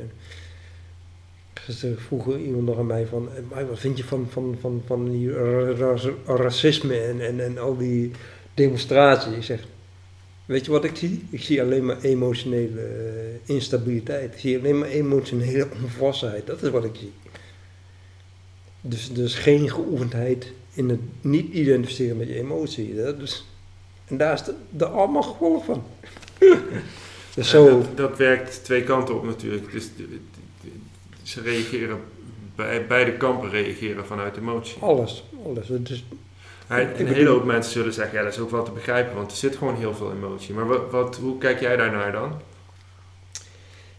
Iemand 2.38 2.66
nog 2.66 2.78
aan 2.78 2.86
mij 2.86 3.06
van, 3.06 3.30
eh, 3.36 3.42
"Maar 3.50 3.68
wat 3.68 3.80
vind 3.80 3.98
je 3.98 4.04
van, 4.04 4.28
van, 4.30 4.58
van, 4.60 4.82
van 4.86 5.10
die 5.12 5.32
ra- 5.32 5.72
ra- 5.74 6.36
racisme 6.36 7.00
en, 7.00 7.22
en, 7.22 7.40
en 7.40 7.58
al 7.58 7.78
die 7.78 8.12
demonstraties? 8.54 9.36
Ik 9.36 9.44
zeg, 9.44 9.64
weet 10.46 10.66
je 10.66 10.72
wat 10.72 10.84
ik 10.84 10.96
zie? 10.96 11.26
Ik 11.30 11.42
zie 11.42 11.62
alleen 11.62 11.86
maar 11.86 12.02
emotionele 12.02 12.90
instabiliteit. 13.46 14.34
Ik 14.34 14.40
zie 14.40 14.58
alleen 14.58 14.80
maar 14.80 14.90
emotionele 14.90 15.68
onvolwassenheid. 15.84 16.48
Dat 16.48 16.64
is 16.64 16.70
wat 16.70 16.84
ik 16.84 16.96
zie. 16.96 17.12
Dus, 18.82 19.14
dus 19.14 19.36
geen 19.36 19.70
geoefendheid 19.70 20.52
in 20.74 20.90
het 20.90 21.00
niet 21.22 21.54
identificeren 21.54 22.18
met 22.18 22.28
je 22.28 22.36
emotie. 22.40 22.96
Dat 22.96 23.20
is, 23.22 23.46
en 24.08 24.18
daar 24.18 24.34
is 24.34 24.44
de, 24.44 24.54
de 24.70 24.86
allemaal 24.86 25.22
gevolg 25.24 25.66
van. 25.66 25.84
dus 27.36 27.50
zo, 27.50 27.66
dat, 27.70 27.98
dat 27.98 28.18
werkt 28.18 28.64
twee 28.64 28.84
kanten 28.84 29.16
op 29.16 29.26
natuurlijk. 29.26 29.72
Dus 29.72 29.86
de- 29.96 30.08
de- 30.10 30.20
de- 30.62 30.70
ze 31.24 31.42
reageren, 31.42 32.00
bij, 32.56 32.88
beide 32.88 33.14
kampen 33.14 33.50
reageren 33.50 34.06
vanuit 34.06 34.38
emotie. 34.38 34.82
alles, 34.82 35.24
alles. 35.46 35.68
Het 35.68 35.90
is, 35.90 36.04
Ja, 36.70 36.80
een 36.80 36.92
bedoel- 36.98 37.14
hele 37.14 37.30
hoop 37.30 37.44
mensen 37.46 37.72
zullen 37.72 37.94
zeggen, 37.94 38.18
ja 38.18 38.24
dat 38.24 38.34
is 38.34 38.40
ook 38.40 38.52
wel 38.52 38.64
te 38.64 38.72
begrijpen, 38.72 39.16
want 39.16 39.32
er 39.32 39.38
zit 39.38 39.56
gewoon 39.56 39.76
heel 39.76 39.94
veel 39.96 40.12
emotie. 40.12 40.54
Maar 40.54 40.68
wat, 40.68 40.92
wat, 40.92 41.16
hoe 41.16 41.38
kijk 41.38 41.60
jij 41.60 41.76
daarnaar 41.76 42.12
dan? 42.12 42.32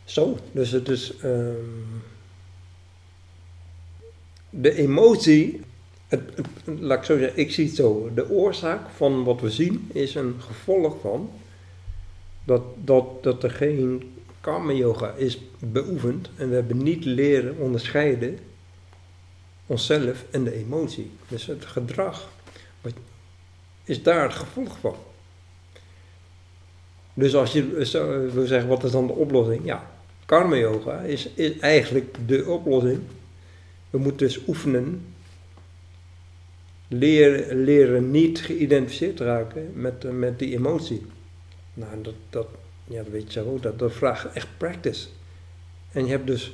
Zo, 0.04 0.38
dus 0.52 0.70
het 0.70 0.88
is. 0.88 1.16
ehm, 1.22 1.52
de 4.50 4.74
emotie. 4.74 5.60
Laat 6.64 6.98
ik 6.98 7.04
zo 7.04 7.18
zeggen, 7.18 7.38
ik 7.38 7.52
zie 7.52 7.66
het 7.66 7.76
zo. 7.76 8.10
De 8.14 8.30
oorzaak 8.30 8.88
van 8.96 9.24
wat 9.24 9.40
we 9.40 9.50
zien 9.50 9.90
is 9.92 10.14
een 10.14 10.34
gevolg 10.38 11.00
van. 11.00 11.30
Dat, 12.44 12.62
dat, 12.84 13.22
dat 13.22 13.42
er 13.42 13.50
geen 13.50 14.14
karma 14.40 14.72
yoga 14.72 15.12
is 15.12 15.38
beoefend. 15.58 16.30
En 16.36 16.48
we 16.48 16.54
hebben 16.54 16.82
niet 16.82 17.04
leren 17.04 17.56
onderscheiden. 17.58 18.38
onszelf 19.66 20.24
en 20.30 20.44
de 20.44 20.54
emotie. 20.54 21.10
Dus 21.28 21.46
het 21.46 21.64
gedrag 21.64 22.28
wat, 22.80 22.92
is 23.84 24.02
daar 24.02 24.22
het 24.22 24.34
gevolg 24.34 24.78
van. 24.78 24.94
Dus 27.14 27.34
als 27.34 27.52
je 27.52 27.86
zo 27.86 28.30
wil 28.30 28.46
zeggen, 28.46 28.68
wat 28.68 28.84
is 28.84 28.90
dan 28.90 29.06
de 29.06 29.12
oplossing? 29.12 29.64
Ja, 29.64 29.90
karma 30.26 30.56
yoga 30.56 31.00
is, 31.00 31.28
is 31.34 31.58
eigenlijk 31.58 32.16
de 32.26 32.46
oplossing. 32.46 33.00
We 33.90 33.98
moeten 33.98 34.26
dus 34.26 34.46
oefenen, 34.46 35.14
leren, 36.88 37.64
leren 37.64 38.10
niet 38.10 38.40
geïdentificeerd 38.40 39.20
raken 39.20 39.70
met, 39.74 40.04
eh, 40.04 40.10
met 40.10 40.38
die 40.38 40.54
emotie. 40.54 41.06
Nou, 41.74 42.02
dat, 42.02 42.14
dat, 42.30 42.48
ja, 42.84 43.02
dat 43.02 43.12
weet 43.12 43.24
je 43.26 43.32
zelf 43.32 43.46
ook, 43.46 43.62
dat, 43.62 43.78
dat 43.78 43.92
vraagt 43.92 44.32
echt 44.32 44.48
practice. 44.56 45.06
En 45.92 46.04
je 46.04 46.10
hebt 46.10 46.26
dus 46.26 46.52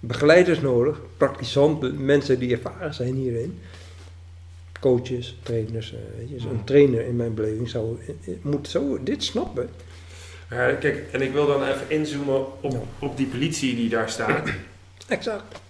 begeleiders 0.00 0.60
nodig, 0.60 1.00
praktisanten, 1.16 2.04
mensen 2.04 2.38
die 2.38 2.52
ervaren 2.52 2.94
zijn 2.94 3.14
hierin. 3.14 3.58
Coaches, 4.80 5.36
trainers, 5.42 5.92
eh, 5.92 5.98
weet 6.18 6.28
je. 6.42 6.48
Een 6.48 6.64
trainer 6.64 7.06
in 7.06 7.16
mijn 7.16 7.34
beleving 7.34 7.68
zou, 7.68 7.98
eh, 8.06 8.32
moet 8.42 8.68
zo 8.68 9.02
dit 9.02 9.24
snappen. 9.24 9.68
Ja, 10.50 10.72
kijk, 10.72 11.08
en 11.12 11.20
ik 11.22 11.32
wil 11.32 11.46
dan 11.46 11.62
even 11.64 11.90
inzoomen 11.90 12.62
op, 12.62 12.72
Ja. 12.72 12.80
op 12.98 13.16
die 13.16 13.26
politie 13.26 13.74
die 13.74 13.88
daar 13.88 14.10
staat. 14.10 14.48
Exact. 15.08 15.60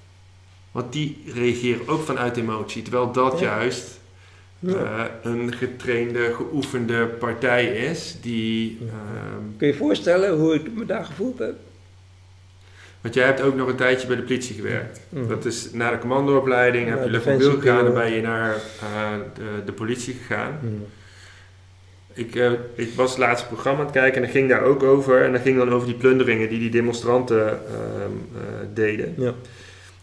Want 0.77 0.93
die 0.93 1.23
reageren 1.35 1.89
ook 1.89 2.03
vanuit 2.03 2.37
emotie. 2.37 2.83
Terwijl 2.83 3.13
dat 3.13 3.39
Ja. 3.39 3.45
juist 3.47 4.01
Ja. 4.59 4.73
eh, 4.75 5.05
een 5.33 5.53
getrainde, 5.55 6.35
geoefende 6.35 7.07
partij 7.07 7.67
is. 7.67 8.17
Die, 8.23 8.79
ehm, 8.81 9.43
Kun 9.57 9.67
je 9.67 9.73
je 9.73 9.79
voorstellen 9.79 10.39
hoe 10.39 10.55
ik 10.55 10.73
me 10.75 10.87
daar 10.87 11.05
gevoeld 11.05 11.39
heb? 11.39 11.55
want 13.01 13.15
jij 13.15 13.27
hebt 13.27 13.41
ook 13.41 13.57
nog 13.57 13.69
een 13.69 13.77
tijdje 13.77 14.07
bij 14.07 14.17
de 14.17 14.23
politie 14.23 14.55
gewerkt. 14.55 15.01
Dat 15.29 15.45
is 15.45 15.73
na 15.73 15.91
de 15.91 15.99
commandoopleiding, 15.99 16.89
heb 16.89 17.05
je 17.05 17.37
bill 17.37 17.51
gedaan 17.51 17.87
en 17.87 17.95
ben 17.95 18.13
je 18.13 18.21
naar 18.21 18.55
eh, 18.55 19.13
de, 19.35 19.65
de 19.65 19.73
politie 19.73 20.15
gegaan. 20.15 20.59
Mm. 20.63 20.87
Ik, 22.13 22.35
eh, 22.35 22.53
ik 22.75 22.93
was 22.95 23.11
het 23.11 23.19
laatste 23.19 23.47
programma 23.47 23.79
aan 23.79 23.85
het 23.87 23.95
kijken 23.95 24.17
en 24.17 24.23
dat 24.23 24.31
ging 24.31 24.49
daar 24.49 24.63
ook 24.63 24.83
over. 24.83 25.23
En 25.25 25.33
dat 25.33 25.41
ging 25.41 25.57
dan 25.59 25.71
over 25.71 25.87
die 25.87 25.97
plunderingen 25.97 26.49
die 26.49 26.59
die 26.59 26.71
demonstranten 26.71 27.49
ehm, 27.49 28.13
eh, 28.35 28.67
deden. 28.75 29.15
Ja. 29.17 29.35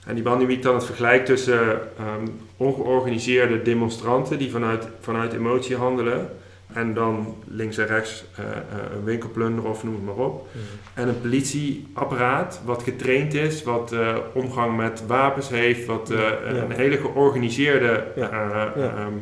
En 0.06 0.16
die 0.16 0.24
ik 0.50 0.62
dan 0.62 0.76
het 0.76 0.86
vergelijk 0.86 1.26
tussen 1.26 1.60
ehm, 1.98 2.28
ongeorganiseerde 2.58 3.62
demonstranten 3.62 4.38
die 4.38 4.52
vanuit, 4.52 4.88
vanuit 5.00 5.34
emotie 5.34 5.76
handelen. 5.76 6.30
En 6.74 6.94
dan 6.94 7.36
links 7.48 7.78
en 7.78 7.86
rechts 7.88 8.24
eh, 8.36 8.44
eh, 8.46 8.58
een 8.96 9.04
winkelplunder 9.04 9.66
of 9.66 9.84
noem 9.84 9.94
het 9.94 10.04
maar 10.06 10.26
op. 10.26 10.48
Mm. 10.52 10.62
En 10.94 11.08
een 11.08 11.22
politieapparaat 11.22 12.62
wat 12.66 12.84
getraind 12.84 13.34
is, 13.34 13.64
wat 13.64 13.92
eh, 13.92 14.16
omgang 14.34 14.78
met 14.78 15.04
wapens 15.08 15.50
heeft, 15.50 15.86
wat 15.86 16.10
eh, 16.12 16.18
Ja, 16.20 16.56
ja. 16.56 16.62
een 16.64 16.72
hele 16.72 16.98
georganiseerde 16.98 18.04
Ja, 18.16 18.30
eh, 18.32 18.82
ja. 18.84 18.94
ehm, 18.96 19.14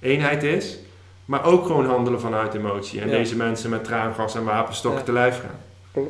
eenheid 0.00 0.42
is. 0.42 0.78
Maar 1.24 1.44
ook 1.44 1.66
gewoon 1.66 1.86
handelen 1.86 2.20
vanuit 2.20 2.54
emotie. 2.54 3.00
En 3.00 3.08
Ja. 3.08 3.16
deze 3.16 3.36
mensen 3.36 3.70
met 3.70 3.84
traangas 3.84 4.34
en 4.34 4.44
wapenstokken 4.44 5.00
Ja. 5.00 5.06
te 5.06 5.12
lijf 5.12 5.40
gaan. 5.40 6.04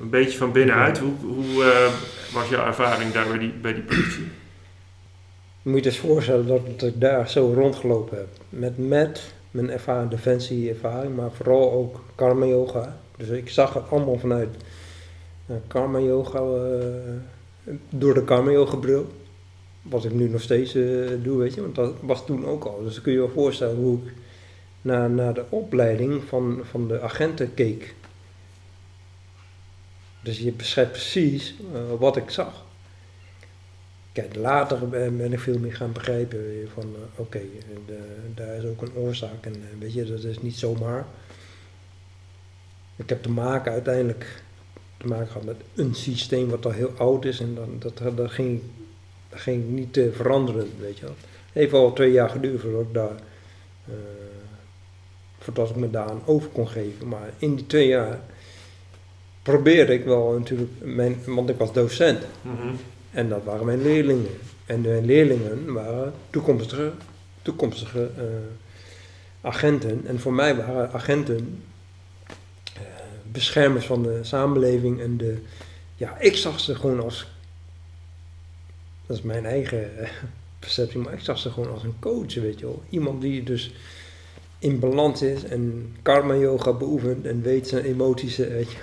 Een 0.00 0.10
beetje 0.10 0.38
van 0.38 0.52
binnenuit, 0.52 0.98
hoe, 0.98 1.12
hoe 1.20 1.64
eh, 1.64 1.92
was 2.34 2.48
jouw 2.48 2.66
ervaring 2.66 3.12
daar 3.12 3.28
bij 3.28 3.38
die, 3.38 3.52
bij 3.52 3.74
die 3.74 3.82
politie? 3.82 4.26
Je 5.62 5.70
moet 5.70 5.84
je 5.84 5.90
eens 5.90 5.98
voorstellen 5.98 6.46
dat, 6.46 6.82
ik 6.82 7.00
daar 7.00 7.30
zo 7.30 7.52
rondgelopen 7.54 8.16
heb. 8.16 8.28
Met, 8.48 8.88
met 8.88 9.32
mijn 9.50 9.70
ervaring, 9.70 10.10
defensie-ervaring, 10.10 11.16
maar 11.16 11.30
vooral 11.32 11.72
ook 11.72 12.00
karma 12.14 12.46
yoga. 12.46 12.96
Dus 13.16 13.28
ik 13.28 13.50
zag 13.50 13.74
het 13.74 13.90
allemaal 13.90 14.18
vanuit 14.18 14.48
eh, 15.46 15.56
karma 15.66 15.98
yoga, 15.98 16.38
eh, 16.38 17.74
door 17.88 18.14
de 18.14 18.24
karma 18.24 18.50
yoga 18.50 18.76
bril. 18.76 19.06
Wat 19.82 20.04
ik 20.04 20.12
nu 20.12 20.28
nog 20.28 20.40
steeds 20.40 20.72
doe, 21.22 21.38
weet 21.38 21.54
je, 21.54 21.60
want 21.60 21.74
dat 21.74 21.92
was 22.00 22.26
toen 22.26 22.46
ook 22.46 22.64
al. 22.64 22.80
Dus 22.84 22.94
dan 22.94 23.02
kun 23.02 23.12
je 23.12 23.18
je 23.18 23.24
wel 23.24 23.34
voorstellen 23.34 23.76
hoe 23.76 23.98
ik 24.04 24.12
naar, 24.80 25.10
naar 25.10 25.34
de 25.34 25.44
opleiding 25.48 26.22
van, 26.28 26.60
van 26.70 26.88
de 26.88 27.00
agenten 27.00 27.54
keek. 27.54 27.94
Dus 30.28 30.38
je 30.38 30.52
beschrijft 30.52 30.90
precies 30.90 31.54
eh, 31.72 31.80
wat 31.98 32.16
ik 32.16 32.30
zag. 32.30 32.64
Kijk, 34.12 34.34
later 34.34 34.88
ben 34.88 35.32
ik 35.32 35.38
veel 35.38 35.58
meer 35.58 35.74
gaan 35.74 35.92
begrijpen 35.92 36.68
van, 36.74 36.82
eh, 36.82 37.20
oké, 37.20 37.38
eh, 37.38 37.94
daar 38.34 38.56
is 38.56 38.64
ook 38.64 38.82
een 38.82 38.94
oorzaak 38.94 39.44
en 39.46 39.54
weet 39.78 39.92
je, 39.92 40.04
dat 40.04 40.24
is 40.24 40.40
niet 40.40 40.56
zomaar. 40.56 41.06
Ik 42.96 43.08
heb 43.08 43.22
te 43.22 43.30
maken 43.30 43.72
uiteindelijk 43.72 44.42
te 44.96 45.06
maken 45.06 45.26
gehad 45.26 45.44
met 45.44 45.56
een 45.74 45.94
systeem 45.94 46.48
wat 46.48 46.64
al 46.64 46.72
heel 46.72 46.92
oud 46.96 47.24
is 47.24 47.40
en 47.40 47.54
dan, 47.54 47.76
dat, 47.78 48.16
dat, 48.16 48.30
ging, 48.30 48.60
dat 49.28 49.46
niet 49.46 49.92
te 49.92 50.10
veranderen, 50.12 50.68
weet 50.78 50.98
je 50.98 51.04
wel. 51.04 51.14
Heeft 51.52 51.72
al 51.72 51.92
twee 51.92 52.12
jaar 52.12 52.30
geduurd 52.30 52.60
voordat 52.60 52.82
ik 52.82 52.94
daar, 52.94 53.20
voordat 55.38 55.70
ik 55.70 55.76
me 55.76 55.90
daaraan 55.90 56.22
over 56.24 56.48
kon 56.48 56.68
geven, 56.68 57.08
maar 57.08 57.30
in 57.38 57.54
die 57.54 57.66
twee 57.66 57.86
jaar 57.86 58.20
probeerde 59.42 59.92
ik 59.92 60.04
wel 60.04 60.32
natuurlijk, 60.38 60.70
mijn, 60.78 61.16
want 61.26 61.48
ik 61.48 61.56
was 61.56 61.72
docent. 61.72 62.22
Mhm. 62.42 62.74
En 63.10 63.28
dat 63.28 63.44
waren 63.44 63.66
mijn 63.66 63.82
leerlingen. 63.82 64.30
En 64.66 64.80
mijn 64.80 65.04
leerlingen 65.04 65.72
waren 65.72 66.12
toekomstige, 66.30 66.92
toekomstige 67.42 68.10
eh, 68.16 68.24
agenten. 69.40 70.06
En 70.06 70.20
voor 70.20 70.32
mij 70.32 70.56
waren 70.56 70.92
agenten 70.92 71.62
eh, 72.74 72.82
beschermers 73.32 73.86
van 73.86 74.02
de 74.02 74.18
samenleving. 74.22 75.00
En 75.00 75.16
de, 75.16 75.38
ja, 75.96 76.18
ik 76.18 76.36
zag 76.36 76.60
ze 76.60 76.74
gewoon 76.74 77.00
als, 77.00 77.30
dat 79.06 79.16
is 79.16 79.22
mijn 79.22 79.46
eigen 79.46 79.98
eh, 79.98 80.08
perceptie, 80.58 81.00
maar 81.00 81.12
ik 81.12 81.20
zag 81.20 81.38
ze 81.38 81.50
gewoon 81.50 81.72
als 81.72 81.82
een 81.82 81.96
coach, 81.98 82.34
weet 82.34 82.58
je 82.58 82.66
wel. 82.66 82.82
Iemand 82.90 83.20
die 83.20 83.42
dus 83.42 83.72
in 84.58 84.78
balans 84.78 85.22
is 85.22 85.44
en 85.44 85.94
karma 86.02 86.34
yoga 86.34 86.72
beoefent 86.72 87.26
en 87.26 87.42
weet 87.42 87.68
zijn 87.68 87.84
emoties, 87.84 88.36
weet 88.36 88.70
je. 88.72 88.78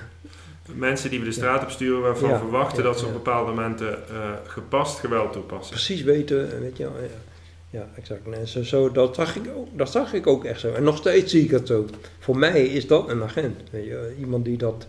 Mensen 0.74 1.10
die 1.10 1.20
we 1.20 1.26
de 1.26 1.32
straat 1.32 1.64
op 1.64 1.70
sturen 1.70 2.02
waarvan 2.02 2.30
Ja, 2.30 2.38
verwachten 2.38 2.78
ja, 2.78 2.90
dat 2.90 3.00
ze 3.00 3.06
op 3.06 3.14
bepaalde 3.14 3.52
momenten 3.52 4.10
eh, 4.10 4.32
gepast 4.48 5.00
geweld 5.00 5.34
toepassen. 5.34 5.76
precies 5.76 6.02
weten, 6.02 6.60
weet 6.60 6.78
je 6.78 6.84
wel. 6.84 6.94
Ja, 7.02 7.08
ja 7.70 7.90
exact. 7.98 8.28
En 8.32 8.48
zo, 8.48 8.64
zo, 8.64 8.92
dat, 8.92 9.16
zag 9.16 9.36
ik 9.36 9.48
ook, 9.56 9.68
dat 9.78 9.92
zag 9.92 10.14
ik 10.14 10.28
ook 10.28 10.46
echt 10.46 10.60
zo. 10.60 10.74
En 10.74 10.84
nog 10.84 10.98
steeds 10.98 11.32
zie 11.32 11.44
ik 11.44 11.50
dat 11.50 11.68
zo. 11.68 11.86
Voor 12.20 12.38
mij 12.38 12.66
is 12.66 12.88
dat 12.88 13.10
een 13.10 13.24
agent. 13.24 13.62
Weet 13.72 13.86
je, 13.86 14.16
iemand 14.20 14.46
die 14.46 14.58
dat, 14.58 14.88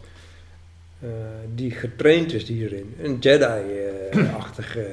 eh, 1.00 1.08
die 1.54 1.70
getraind 1.70 2.32
is 2.32 2.44
hierin. 2.48 2.94
Een 3.02 3.18
Jedi-achtige 3.18 4.86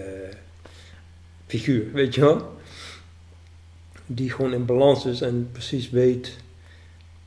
figuur, 1.48 1.92
weet 1.94 2.16
je 2.16 2.22
wel. 2.22 2.54
Die 4.06 4.32
gewoon 4.32 4.54
in 4.54 4.66
balans 4.66 5.06
is 5.06 5.22
en 5.22 5.50
precies 5.52 5.90
weet, 5.90 6.36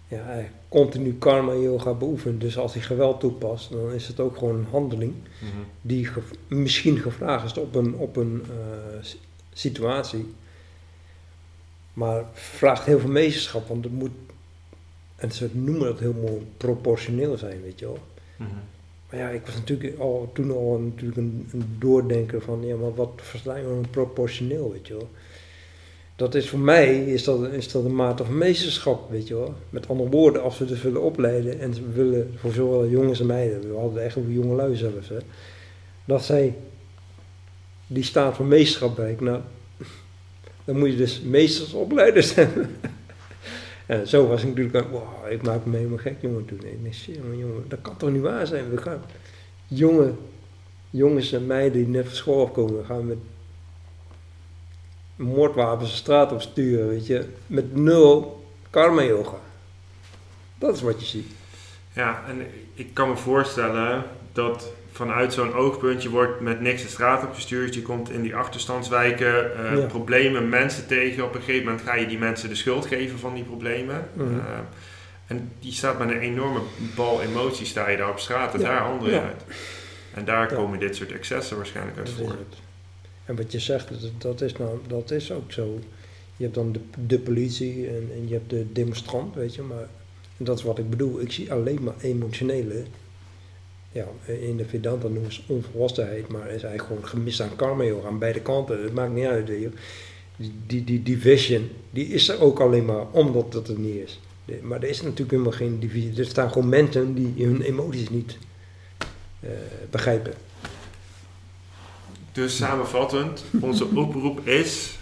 ja, 0.09 0.23
hij 0.25 0.51
continu 0.69 1.15
karma 1.19 1.53
yoga 1.55 1.95
beoefent. 1.95 2.41
Dus 2.41 2.59
als 2.59 2.73
hij 2.73 2.83
geweld 2.83 3.21
toepast, 3.21 3.71
dan 3.71 3.93
is 3.93 4.09
het 4.09 4.21
ook 4.21 4.37
gewoon 4.37 4.55
een 4.59 4.67
handeling 4.71 5.13
Mhm. 5.41 5.63
die 5.83 6.07
ge- 6.07 6.21
misschien 6.49 6.99
gevraagd 6.99 7.45
is 7.45 7.59
op 7.59 7.75
een, 7.75 7.95
op 7.95 8.17
een 8.17 8.43
eh, 8.51 9.05
situatie. 9.53 10.35
Maar 11.93 12.25
vraagt 12.33 12.85
heel 12.85 12.99
veel 12.99 13.11
meesterschap, 13.11 13.69
want 13.69 13.85
het 13.85 13.93
moet, 13.93 14.11
en 15.17 15.33
ze 15.33 15.49
noemen 15.53 15.85
dat 15.85 15.99
heel 15.99 16.13
mooi, 16.13 16.47
proportioneel 16.57 17.37
zijn, 17.39 17.63
weet 17.63 17.79
je 17.79 17.85
wel. 17.85 17.99
Mhm. 18.37 18.49
Maar 19.11 19.21
ja, 19.21 19.29
ik 19.29 19.47
was 19.47 19.55
natuurlijk 19.55 19.99
al, 19.99 20.31
toen 20.35 20.51
al 20.51 20.79
natuurlijk 20.79 21.17
een, 21.19 21.49
een 21.53 21.77
doordenker 21.79 22.41
van, 22.43 22.63
ja, 22.67 22.77
maar 22.77 22.95
wat 22.95 23.11
verstaan 23.17 23.61
je 23.61 23.67
onder 23.69 23.89
proportioneel, 23.91 24.73
weet 24.73 24.87
je 24.87 24.95
wel. 24.97 25.09
Dat 26.17 26.35
is 26.35 26.49
voor 26.49 26.59
mij, 26.59 27.05
is 27.05 27.25
dat, 27.25 27.53
is 27.53 27.73
dat 27.73 27.85
een 27.85 27.95
mate 27.95 28.25
van 28.25 28.39
meesterschap, 28.39 29.11
weet 29.11 29.29
je 29.29 29.35
wel. 29.35 29.55
Met 29.71 29.89
andere 29.89 30.11
woorden, 30.11 30.43
als 30.43 30.59
we 30.59 30.65
dus 30.65 30.83
willen 30.83 31.03
opleiden 31.03 31.61
en 31.61 31.73
we 31.73 31.93
willen 31.93 32.35
voor 32.37 32.53
zowel 32.53 32.89
jongens 32.89 33.21
en 33.21 33.27
meiden, 33.27 33.69
we 33.69 33.79
hadden 33.79 34.03
echt 34.03 34.17
over 34.17 34.31
jongelui 34.31 34.77
zelfs, 34.77 35.09
hè, 35.09 35.17
dat 36.05 36.25
zij 36.25 36.55
die 37.87 38.03
staat 38.03 38.37
van 38.37 38.49
meesterschap 38.49 38.97
bereiken. 38.97 39.25
Nou, 39.25 39.41
dan 40.65 40.79
moet 40.79 40.91
je 40.91 40.97
dus 40.97 41.21
meestersopleiders 41.21 42.35
hebben. 42.35 42.71
En 43.87 44.09
zo 44.09 44.27
was 44.27 44.43
ik 44.43 44.49
natuurlijk, 44.49 44.91
wow, 44.91 45.03
ik 45.31 45.43
maak 45.43 45.65
me 45.65 45.77
helemaal 45.77 45.99
gek, 45.99 46.17
jongen, 46.21 46.45
toen. 46.45 46.61
Shit, 46.93 47.15
jongen, 47.15 47.39
jongen, 47.39 47.65
dat 47.69 47.79
kan 47.83 47.97
toch 47.97 48.11
niet 48.11 48.23
waar 48.23 48.47
zijn? 48.47 48.71
We 48.71 48.77
gaan, 48.77 49.03
jonge, 49.67 50.13
jongens 50.91 51.33
en 51.33 51.47
meiden 51.47 51.73
die 51.73 51.89
net 51.89 52.07
van 52.07 52.15
school 52.15 52.47
afkomen, 52.47 52.85
gaan 52.85 52.99
we 52.99 53.05
met 53.05 53.19
moordwapens 55.17 55.91
de 55.91 55.97
straat 55.97 56.33
op 56.33 56.43
sturen, 56.43 56.89
weet 56.89 57.07
je. 57.07 57.29
Met 57.47 57.75
nul 57.75 58.45
karma 58.71 59.03
yoga. 59.03 59.37
Dat 60.59 60.75
is 60.75 60.83
wat 60.83 61.01
je 61.01 61.07
ziet. 61.07 61.27
Ja, 61.93 62.23
en 62.29 62.47
ik 62.75 62.95
kan 62.95 63.09
me 63.09 63.17
voorstellen 63.17 64.05
dat 64.33 64.73
vanuit 64.93 65.33
zo'n 65.33 65.55
oogpunt 65.55 66.03
je 66.03 66.11
wordt 66.11 66.41
met 66.41 66.61
niks 66.61 66.83
de 66.83 66.89
straat 66.89 67.25
op 67.25 67.35
gestuurd. 67.35 67.75
Je 67.75 67.83
komt 67.83 68.11
in 68.11 68.23
die 68.23 68.37
achterstandswijken 68.37 69.57
eh, 69.67 69.77
Ja. 69.79 69.87
problemen, 69.87 70.49
mensen 70.49 70.87
tegen. 70.87 71.25
Op 71.25 71.35
een 71.35 71.41
gegeven 71.43 71.65
moment 71.65 71.83
ga 71.85 71.95
je 71.95 72.07
die 72.07 72.19
mensen 72.19 72.49
de 72.49 72.55
schuld 72.55 72.87
geven 72.87 73.19
van 73.19 73.35
die 73.35 73.45
problemen. 73.45 74.09
Mhm. 74.13 74.35
Eh, 74.39 74.41
en 75.27 75.53
die 75.61 75.73
staat 75.73 75.99
met 75.99 76.11
een 76.11 76.21
enorme 76.21 76.61
bal 76.95 77.23
emotie, 77.23 77.67
sta 77.67 77.89
je 77.89 77.97
daar 77.97 78.11
op 78.11 78.19
straat 78.19 78.55
en 78.55 78.61
Ja, 78.61 78.67
daar 78.99 79.11
ja. 79.11 79.21
uit. 79.23 79.43
En 80.15 80.25
daar 80.25 80.55
komen 80.55 80.79
dit 80.79 80.97
soort 80.97 81.13
excessen 81.13 81.57
waarschijnlijk 81.57 81.97
uit 81.99 82.07
Dat 82.07 82.15
is 82.17 82.21
voor. 82.23 82.31
het. 82.31 82.59
En 83.27 83.37
wat 83.37 83.53
je 83.53 83.61
zegt, 83.61 83.89
dat, 83.89 84.11
dat, 84.19 84.41
is 84.41 84.53
nou, 84.53 84.79
dat 84.87 85.11
is 85.11 85.33
ook 85.33 85.53
zo. 85.53 85.79
Je 86.37 86.43
hebt 86.43 86.55
dan 86.55 86.73
de, 86.73 86.81
de 87.07 87.19
politie 87.19 87.87
en, 87.87 88.09
en 88.15 88.29
je 88.29 88.35
hebt 88.35 88.51
de 88.51 88.73
demonstrant, 88.73 89.35
weet 89.35 89.55
je. 89.55 89.63
Maar 89.63 89.89
dat 90.37 90.59
is 90.59 90.65
wat 90.65 90.79
ik 90.79 90.91
bedoel. 90.91 91.21
Ik 91.21 91.33
zie 91.33 91.53
alleen 91.53 91.83
maar 91.83 91.95
emotionele. 92.01 92.83
Ja, 93.93 94.07
in 94.25 94.57
de 94.57 94.65
Vedanta 94.65 95.09
noemen 95.09 95.33
ze 95.33 95.41
onvolwassenheid, 95.47 96.29
maar 96.29 96.41
is 96.41 96.63
eigenlijk 96.63 96.83
gewoon 96.83 97.07
gemis 97.07 97.43
aan 97.43 97.57
karma 97.57 97.85
aan 98.07 98.19
beide 98.19 98.41
kanten. 98.41 98.83
Het 98.83 98.95
maakt 98.95 99.13
niet 99.13 99.25
uit. 99.25 99.47
Die, 99.47 99.71
die, 100.67 100.85
die 100.85 101.03
division, 101.03 101.71
die 101.91 102.07
is 102.07 102.29
er 102.29 102.41
ook 102.41 102.61
alleen 102.61 102.85
maar 102.85 103.11
omdat 103.11 103.53
dat 103.53 103.69
er 103.69 103.79
niet 103.79 103.95
is. 103.95 104.21
Maar 104.63 104.83
er 104.83 104.89
is 104.89 105.03
natuurlijk 105.03 105.31
helemaal 105.31 105.53
geen 105.53 105.79
divisie. 105.81 106.19
Er 106.19 106.25
staan 106.25 106.51
gewoon 106.53 106.69
mensen 106.69 107.15
die 107.15 107.47
hun 107.47 107.61
emoties 107.63 108.11
niet 108.11 108.39
eh, 109.41 109.51
begrijpen. 109.91 110.33
Dus 112.37 112.57
samenvattend, 112.57 113.45
onze 113.61 113.85
oproep 113.95 114.47
is: 114.47 114.99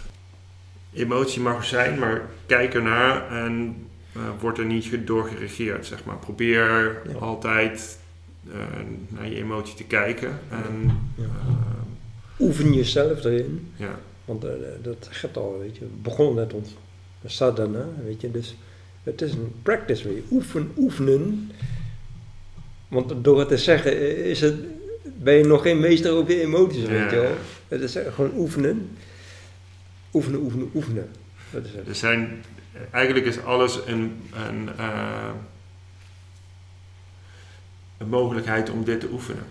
emotie 0.92 1.40
mag 1.40 1.56
er 1.56 1.64
zijn, 1.64 1.98
maar 1.98 2.22
kijk 2.46 2.74
ernaar 2.74 3.30
en 3.44 3.76
eh, 4.12 4.20
word 4.40 4.58
er 4.58 4.64
niet 4.64 5.06
door 5.06 5.28
geregeerd. 5.28 5.86
Zeg 5.86 6.04
maar. 6.04 6.16
Probeer 6.16 7.00
Ja. 7.08 7.14
altijd 7.18 7.98
eh, 8.52 8.54
naar 9.08 9.28
je 9.28 9.36
emotie 9.36 9.74
te 9.74 9.84
kijken. 9.84 10.38
En, 10.50 10.98
Ja. 11.14 11.24
eh, 11.24 12.40
Oefen 12.40 12.72
jezelf 12.74 13.24
erin. 13.24 13.72
ja. 13.76 13.98
Want 14.24 14.42
dat 14.82 15.08
gaat 15.10 15.36
al, 15.36 15.58
weet 15.60 15.74
je. 15.76 15.80
We 15.80 15.90
begonnen 16.02 16.34
net 16.34 16.52
ons 16.52 16.68
sadhana, 17.26 17.86
weet 18.04 18.20
je. 18.20 18.30
Dus 18.30 18.56
het 19.02 19.22
is 19.22 19.32
een 19.32 19.52
practice 19.62 20.08
weer. 20.08 20.22
Oefen, 20.30 20.72
oefenen. 20.76 21.50
Want 22.88 23.12
door 23.24 23.38
het 23.38 23.48
te 23.48 23.58
zeggen 23.58 24.24
is 24.24 24.40
het, 24.40 24.54
ben 25.04 25.34
je 25.34 25.44
nog 25.44 25.62
geen 25.62 25.80
meester 25.80 26.12
over 26.12 26.34
je 26.34 26.40
emoties, 26.40 26.84
weet 26.84 27.10
je 27.10 27.16
wel. 27.16 27.36
Het 27.68 27.80
is 27.80 27.96
gewoon 28.14 28.32
oefenen. 28.36 28.96
Oefenen, 30.12 30.40
oefenen, 30.40 30.70
oefenen. 30.74 31.10
Dat 31.50 31.64
is 31.64 31.72
het. 31.72 31.88
Er 31.88 31.94
zijn, 31.94 32.44
eigenlijk 32.90 33.26
is 33.26 33.42
alles 33.42 33.78
een, 33.86 34.22
een, 34.48 34.68
eh, 34.78 35.30
een 37.98 38.08
mogelijkheid 38.08 38.70
om 38.70 38.84
dit 38.84 39.00
te 39.00 39.08
oefenen. 39.12 39.44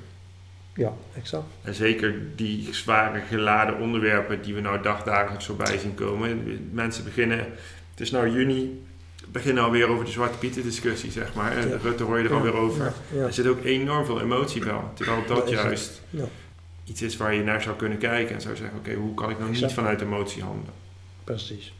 Ja, 0.75 0.93
exact. 1.15 1.45
En 1.61 1.73
zeker 1.73 2.15
die 2.35 2.73
zware 2.73 3.19
geladen 3.19 3.77
onderwerpen 3.77 4.41
die 4.41 4.53
we 4.53 4.61
nou 4.61 4.81
dagdagelijks 4.81 5.45
voorbij 5.45 5.77
zien 5.77 5.93
komen. 5.93 6.69
Mensen 6.71 7.03
beginnen, 7.03 7.37
het 7.89 7.99
is 7.99 8.11
nou 8.11 8.31
juni, 8.31 8.81
beginnen 9.33 9.63
alweer 9.63 9.87
over 9.87 10.05
de 10.05 10.11
Zwarte 10.11 10.37
Pieten 10.37 10.63
discussie, 10.63 11.11
zeg 11.11 11.33
maar. 11.33 11.57
En 11.57 11.69
Ja. 11.69 11.77
Rutte 11.81 12.03
hoor 12.03 12.17
je 12.17 12.23
er 12.23 12.29
Ja, 12.29 12.35
alweer 12.35 12.55
over. 12.55 12.93
Ja. 13.15 13.25
Er 13.25 13.33
zit 13.33 13.47
ook 13.47 13.63
enorm 13.63 14.05
veel 14.05 14.21
emotie 14.21 14.63
bij. 14.63 14.73
Terwijl 14.93 15.23
dat, 15.27 15.49
juist 15.49 16.01
iets 16.85 17.01
is 17.01 17.17
waar 17.17 17.33
je 17.33 17.43
naar 17.43 17.61
zou 17.61 17.75
kunnen 17.75 17.97
kijken. 17.97 18.35
En 18.35 18.41
zou 18.41 18.55
zeggen, 18.55 18.77
oké, 18.77 18.93
hoe 18.93 19.13
kan 19.13 19.29
ik 19.29 19.37
nou 19.37 19.49
Exact. 19.49 19.65
niet 19.67 19.75
vanuit 19.79 20.01
emotie 20.01 20.43
handelen? 20.43 20.73
Precies. 21.23 21.73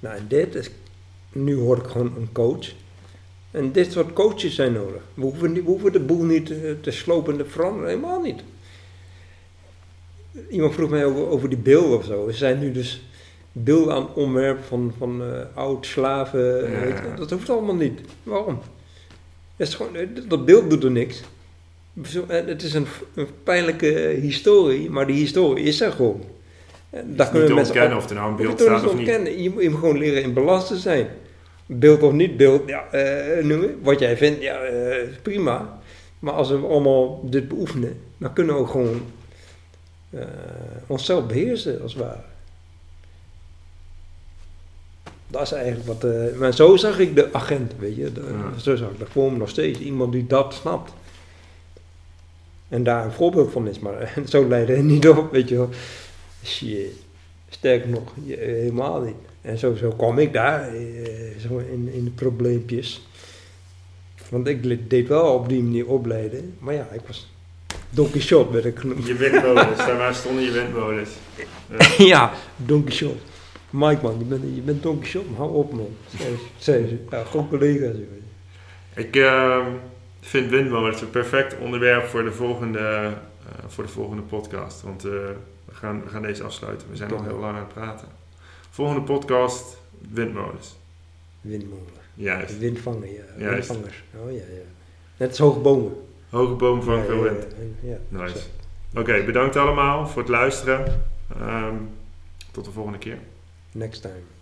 Nou, 0.00 0.16
en 0.16 0.24
dit 0.28 0.54
is, 0.54 0.70
nu 1.32 1.56
hoor 1.56 1.76
ik 1.78 1.86
gewoon 1.86 2.14
een 2.16 2.28
coach. 2.32 2.66
En 3.50 3.72
dit 3.72 3.92
soort 3.92 4.12
coaches 4.12 4.54
zijn 4.54 4.72
nodig. 4.72 5.02
We 5.14 5.22
hoeven, 5.22 5.52
we 5.54 5.60
hoeven 5.60 5.92
de 5.92 6.00
boel 6.00 6.22
niet 6.24 6.46
te, 6.46 6.76
te 6.80 6.90
slopen 6.90 7.32
en 7.32 7.38
te 7.44 7.50
veranderen, 7.50 7.88
helemaal 7.88 8.20
niet. 8.20 8.42
Iemand 10.50 10.74
vroeg 10.74 10.90
mij 10.90 11.04
over, 11.04 11.26
over 11.28 11.48
die 11.48 11.58
beelden 11.58 11.98
of 11.98 12.04
zo. 12.04 12.26
Er 12.28 12.34
zijn 12.34 12.58
nu 12.58 12.72
dus 12.72 13.02
beelden 13.56 13.94
aan 13.94 14.14
omwerpen 14.14 14.64
van, 14.64 14.92
van 14.98 15.22
eh, 15.22 15.40
oud 15.56 15.86
slaven. 15.86 16.70
Ja. 16.70 16.80
weet 16.80 16.96
je. 16.98 17.14
Dat 17.16 17.30
hoeft 17.30 17.50
allemaal 17.50 17.74
niet. 17.74 18.00
Waarom? 18.22 18.58
Dat, 19.56 19.68
is 19.68 19.74
gewoon, 19.74 19.92
dat 20.28 20.44
beeld 20.44 20.70
doet 20.70 20.84
er 20.84 20.90
niks. 20.90 21.22
Eh, 22.28 22.46
Het 22.46 22.62
is 22.62 22.74
een, 22.74 22.86
een 23.14 23.26
pijnlijke 23.42 24.16
historie, 24.20 24.90
maar 24.90 25.06
die 25.06 25.16
historie 25.16 25.64
is 25.64 25.80
er 25.80 25.92
gewoon. 25.92 26.22
Daar 26.90 27.30
niet 27.32 27.46
te 27.46 27.54
mensen 27.54 27.56
ontkennen 27.56 27.96
op- 27.96 28.02
of 28.04 28.08
er 28.10 28.16
nou 28.16 28.30
een 28.30 28.36
beeld 28.36 28.60
staat 28.60 28.84
of 28.84 28.94
niet 28.94 29.06
niet. 29.06 29.08
ontkennen. 29.08 29.42
Je, 29.42 29.50
moet- 29.50 29.62
moet 29.70 29.78
gewoon 29.78 29.98
leren 29.98 30.22
in 30.22 30.32
balans 30.32 30.66
te 30.66 30.76
zijn. 30.76 31.06
Beeld 31.66 32.02
of 32.02 32.12
niet 32.12 32.36
beeld, 32.36 32.62
ja, 32.68 32.84
eh, 32.90 33.44
het. 33.44 33.70
wat 33.82 33.98
jij 33.98 34.16
vindt, 34.16 34.42
ja, 34.42 34.58
eh, 34.62 34.96
prima. 35.22 35.78
Maar 36.18 36.32
als 36.32 36.50
we 36.50 36.56
allemaal 36.56 37.20
dit 37.30 37.48
beoefenen, 37.48 38.00
dan 38.18 38.32
kunnen 38.32 38.54
we 38.54 38.60
ook 38.60 38.70
gewoon 38.70 39.02
eh, 40.10 40.20
onszelf 40.86 41.26
beheersen, 41.26 41.82
als 41.82 41.94
het 41.94 42.02
ware. 42.02 42.18
Dat 45.34 45.42
is 45.42 45.52
eigenlijk 45.52 45.86
wat... 45.86 46.04
eh, 46.12 46.38
maar 46.38 46.52
zo 46.54 46.76
zag 46.76 46.98
ik 46.98 47.14
de 47.14 47.28
agent, 47.32 47.72
weet 47.78 47.96
je. 47.96 48.12
De- 48.12 48.20
Ja. 48.52 48.58
Zo 48.58 48.76
zag 48.76 48.90
ik 48.90 48.98
dat 48.98 49.08
voor 49.10 49.32
me 49.32 49.38
nog 49.38 49.48
steeds. 49.48 49.78
Iemand 49.78 50.12
die 50.12 50.26
dat 50.26 50.54
snapt. 50.54 50.92
En 52.68 52.82
daar 52.82 53.04
een 53.04 53.12
voorbeeld 53.12 53.52
van 53.52 53.68
is. 53.68 53.78
Maar 53.78 54.14
zo 54.28 54.48
leidde 54.48 54.72
het 54.74 54.84
niet 54.84 55.08
op, 55.08 55.32
weet 55.32 55.48
je 55.48 55.56
wel. 55.56 55.68
Shit. 56.44 56.92
Sterker 57.48 57.88
nog, 57.88 58.12
je- 58.24 58.36
helemaal 58.36 59.00
niet. 59.00 59.14
En 59.42 59.58
zo, 59.58 59.74
zo 59.74 59.90
kwam 59.90 60.18
ik 60.18 60.32
daar, 60.32 60.68
eh, 60.68 60.80
zo 61.48 61.58
in, 61.58 61.90
in 61.92 62.04
de 62.04 62.10
probleempjes. 62.10 63.06
Want 64.28 64.46
ik 64.48 64.90
deed 64.90 65.08
wel 65.08 65.34
op 65.34 65.48
die 65.48 65.62
manier 65.62 65.86
opleiden. 65.86 66.54
Maar 66.58 66.74
ja, 66.74 66.88
ik 66.92 67.00
was 67.06 67.32
Don 67.90 68.10
Quixote 68.10 68.52
werd 68.52 68.64
ik 68.64 68.78
genoemd. 68.78 69.06
Je 69.06 69.14
windmolens, 69.14 69.76
daar 69.86 70.14
stonden 70.14 70.42
je 70.44 70.50
windmolens. 70.50 71.10
ja, 72.12 72.32
Don 72.56 72.84
Quixote. 72.84 73.18
Mike 73.74 74.02
man, 74.02 74.18
je 74.18 74.24
bent, 74.24 74.42
je 74.54 74.60
bent 74.60 74.82
Don 74.82 75.02
hou 75.36 75.54
op 75.54 75.72
man. 75.72 75.96
Zei- 76.18 76.38
Zei 76.58 76.88
ze. 76.88 76.98
Ja, 77.10 77.24
goed 77.24 77.50
je. 77.60 78.18
Ik 78.94 79.16
ehm, 79.16 79.66
vind 80.20 80.50
windmolens 80.50 81.00
een 81.00 81.10
perfect 81.10 81.58
onderwerp 81.58 82.06
voor 82.06 82.24
de 82.24 82.32
volgende, 82.32 82.78
eh, 82.78 83.12
voor 83.66 83.84
de 83.84 83.90
volgende 83.90 84.22
podcast. 84.22 84.82
Want 84.82 85.04
eh, 85.04 85.10
we, 85.64 85.74
gaan, 85.74 86.02
we 86.04 86.08
gaan 86.08 86.22
deze 86.22 86.42
afsluiten. 86.42 86.90
We 86.90 86.96
zijn 86.96 87.12
al 87.12 87.22
heel 87.22 87.38
lang 87.38 87.54
aan 87.56 87.64
het 87.64 87.74
praten. 87.74 88.08
Volgende 88.70 89.00
podcast, 89.00 89.76
windmolens. 90.10 90.76
Windmolen. 91.40 92.02
Juist. 92.14 92.58
Windvangen, 92.58 93.12
ja. 93.12 93.50
Windvangers. 93.50 94.02
Oh 94.24 94.30
ja, 94.30 94.36
ja. 94.36 94.64
Net 95.16 95.28
als 95.28 95.38
hoge 95.38 95.58
bomen. 95.58 95.92
Hoge 96.30 96.54
boom 96.54 96.82
van 96.82 96.96
ja, 96.96 97.04
veel 97.04 97.22
wind. 97.22 97.46
ja, 97.82 97.88
ja. 97.90 98.22
Nice. 98.22 98.38
Oké, 98.94 99.22
bedankt 99.24 99.56
allemaal 99.56 100.08
voor 100.08 100.22
het 100.22 100.30
luisteren. 100.30 101.04
Ehm, 101.40 101.74
tot 102.50 102.64
de 102.64 102.70
volgende 102.70 102.98
keer. 102.98 103.18
Next 103.74 104.00
time. 104.00 104.33